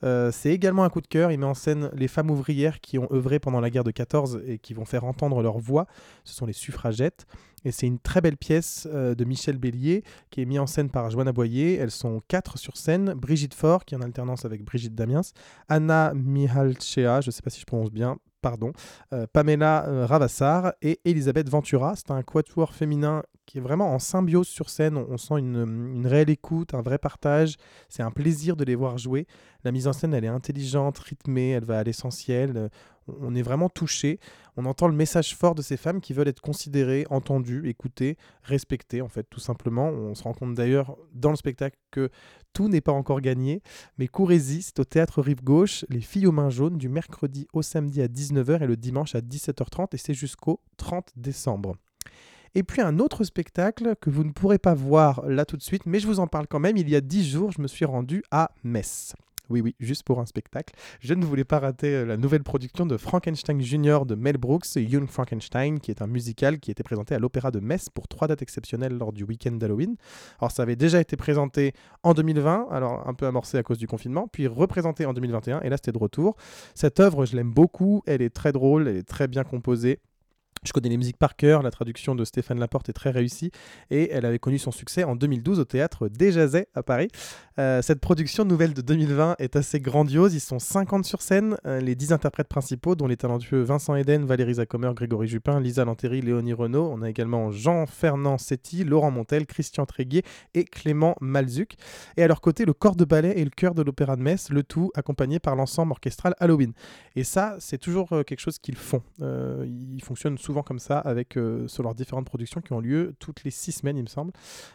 [0.04, 1.32] Euh, c'est également un coup de cœur.
[1.32, 4.42] Il met en scène les femmes ouvrières qui ont œuvré pendant la guerre de 14
[4.46, 5.86] et qui vont faire entendre leur voix.
[6.24, 7.26] Ce sont les suffragettes.
[7.64, 11.10] Et c'est une très belle pièce de Michel Bélier qui est mise en scène par
[11.10, 11.74] Joanna Boyer.
[11.74, 13.12] Elles sont quatre sur scène.
[13.12, 15.20] Brigitte Faure, qui est en alternance avec Brigitte Damiens.
[15.68, 18.72] Anna Mihalchea, je ne sais pas si je prononce bien, pardon.
[19.34, 21.96] Pamela Ravassar et Elisabeth Ventura.
[21.96, 24.96] C'est un quatuor féminin qui est vraiment en symbiose sur scène.
[24.96, 27.56] On, sent une, une réelle écoute, un vrai partage.
[27.88, 29.26] C'est un plaisir de les voir jouer.
[29.64, 32.56] La mise en scène, elle est intelligente, rythmée, elle va à l'essentiel.
[32.56, 32.68] Euh,
[33.20, 34.20] On est vraiment touché.
[34.56, 39.02] On entend le message fort de ces femmes qui veulent être considérées, entendues, écoutées, respectées,
[39.02, 39.88] en fait, tout simplement.
[39.88, 42.08] On se rend compte d'ailleurs dans le spectacle que
[42.52, 43.62] tout n'est pas encore gagné.
[43.98, 47.62] Mais courez-y, c'est au théâtre Rive Gauche, Les filles aux mains jaunes, du mercredi au
[47.62, 51.74] samedi à 19h et le dimanche à 17h30, et c'est jusqu'au 30 décembre.
[52.54, 55.86] Et puis un autre spectacle que vous ne pourrez pas voir là tout de suite,
[55.86, 56.76] mais je vous en parle quand même.
[56.76, 59.14] Il y a 10 jours, je me suis rendu à Metz.
[59.50, 60.74] Oui, oui, juste pour un spectacle.
[61.00, 64.06] Je ne voulais pas rater euh, la nouvelle production de Frankenstein Jr.
[64.06, 67.58] de Mel Brooks, Young Frankenstein, qui est un musical qui était présenté à l'Opéra de
[67.58, 69.96] Metz pour trois dates exceptionnelles lors du week-end d'Halloween.
[70.40, 71.72] Alors, ça avait déjà été présenté
[72.04, 75.68] en 2020, alors un peu amorcé à cause du confinement, puis représenté en 2021, et
[75.68, 76.36] là, c'était de retour.
[76.76, 79.98] Cette œuvre, je l'aime beaucoup, elle est très drôle, elle est très bien composée.
[80.62, 83.50] Je connais les musiques par cœur, la traduction de Stéphane Laporte est très réussie
[83.90, 87.08] et elle avait connu son succès en 2012 au théâtre Desjazets à Paris.
[87.58, 91.80] Euh, cette production nouvelle de 2020 est assez grandiose, ils sont 50 sur scène, euh,
[91.80, 96.20] les 10 interprètes principaux dont les talentueux Vincent Eden, Valérie Zacomer, Grégory Jupin, Lisa Lantéry,
[96.20, 101.76] Léonie Renaud, on a également Jean-Fernand Setti, Laurent Montel, Christian Tréguier et Clément Malzuc.
[102.18, 104.50] Et à leur côté, le corps de ballet et le chœur de l'Opéra de Metz,
[104.50, 106.74] le tout accompagné par l'ensemble orchestral Halloween.
[107.16, 109.02] Et ça, c'est toujours euh, quelque chose qu'ils font.
[109.20, 113.50] Ils fonctionnent comme ça avec euh, sur leurs différentes productions qui ont lieu toutes les
[113.50, 114.32] six semaines, il me semble.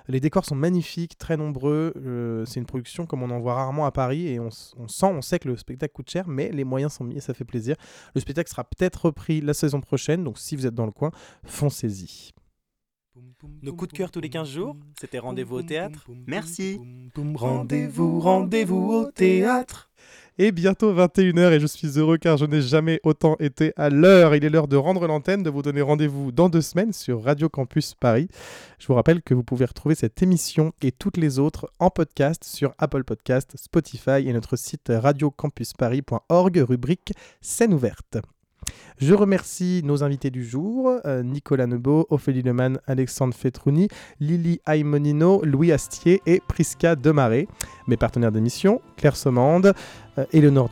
[0.08, 1.94] Les décors sont magnifiques, très nombreux.
[1.98, 5.06] euh, c'est une production comme on en voit rarement à Paris et on, on sent,
[5.06, 7.46] on sait que le spectacle coûte cher, mais les moyens sont mis et ça fait
[7.46, 7.76] plaisir.
[8.14, 11.12] Le spectacle sera peut-être repris la saison prochaine, donc si vous êtes dans le coin,
[11.44, 12.32] foncez-y.
[13.62, 16.06] Nos coups de cœur tous les 15 jours, c'était rendez-vous au théâtre.
[16.28, 16.80] Merci.
[17.16, 19.90] Rendez-vous, rendez-vous au théâtre.
[20.38, 24.36] Et bientôt 21h et je suis heureux car je n'ai jamais autant été à l'heure.
[24.36, 27.48] Il est l'heure de rendre l'antenne, de vous donner rendez-vous dans deux semaines sur Radio
[27.48, 28.28] Campus Paris.
[28.78, 32.44] Je vous rappelle que vous pouvez retrouver cette émission et toutes les autres en podcast
[32.44, 38.18] sur Apple Podcast, Spotify et notre site radiocampusparis.org, rubrique scène ouverte.
[38.98, 43.90] Je remercie nos invités du jour, euh, Nicolas Nebo, Ophélie Lemann, Alexandre Fetrouni,
[44.22, 47.50] Lily Aimonino, Louis Astier et Prisca Demaré.
[47.88, 49.74] Mes partenaires d'émission, Claire Sommande,
[50.18, 50.70] euh, Éléonore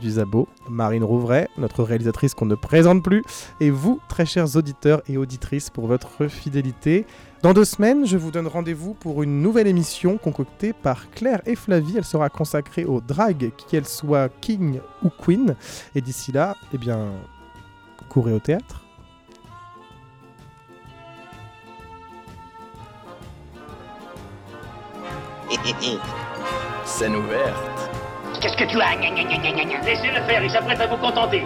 [0.70, 3.22] Marine Rouvray, notre réalisatrice qu'on ne présente plus,
[3.60, 7.04] et vous, très chers auditeurs et auditrices, pour votre fidélité.
[7.42, 11.56] Dans deux semaines, je vous donne rendez-vous pour une nouvelle émission concoctée par Claire et
[11.56, 11.98] Flavie.
[11.98, 15.54] Elle sera consacrée au drag, qu'elle soit king ou queen.
[15.94, 17.12] Et d'ici là, eh bien,
[18.16, 18.82] au théâtre.
[26.84, 27.90] Scène ouverte.
[28.40, 29.80] Qu'est-ce que tu as gna, gna, gna, gna, gna, gna?
[29.82, 31.42] Laissez-le faire, il s'apprête à vous contenter.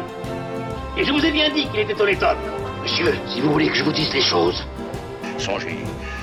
[0.96, 2.38] Et je vous ai bien dit qu'il était honnête homme.
[2.82, 4.66] Monsieur, si vous voulez que je vous dise les choses.
[5.38, 5.78] Songez,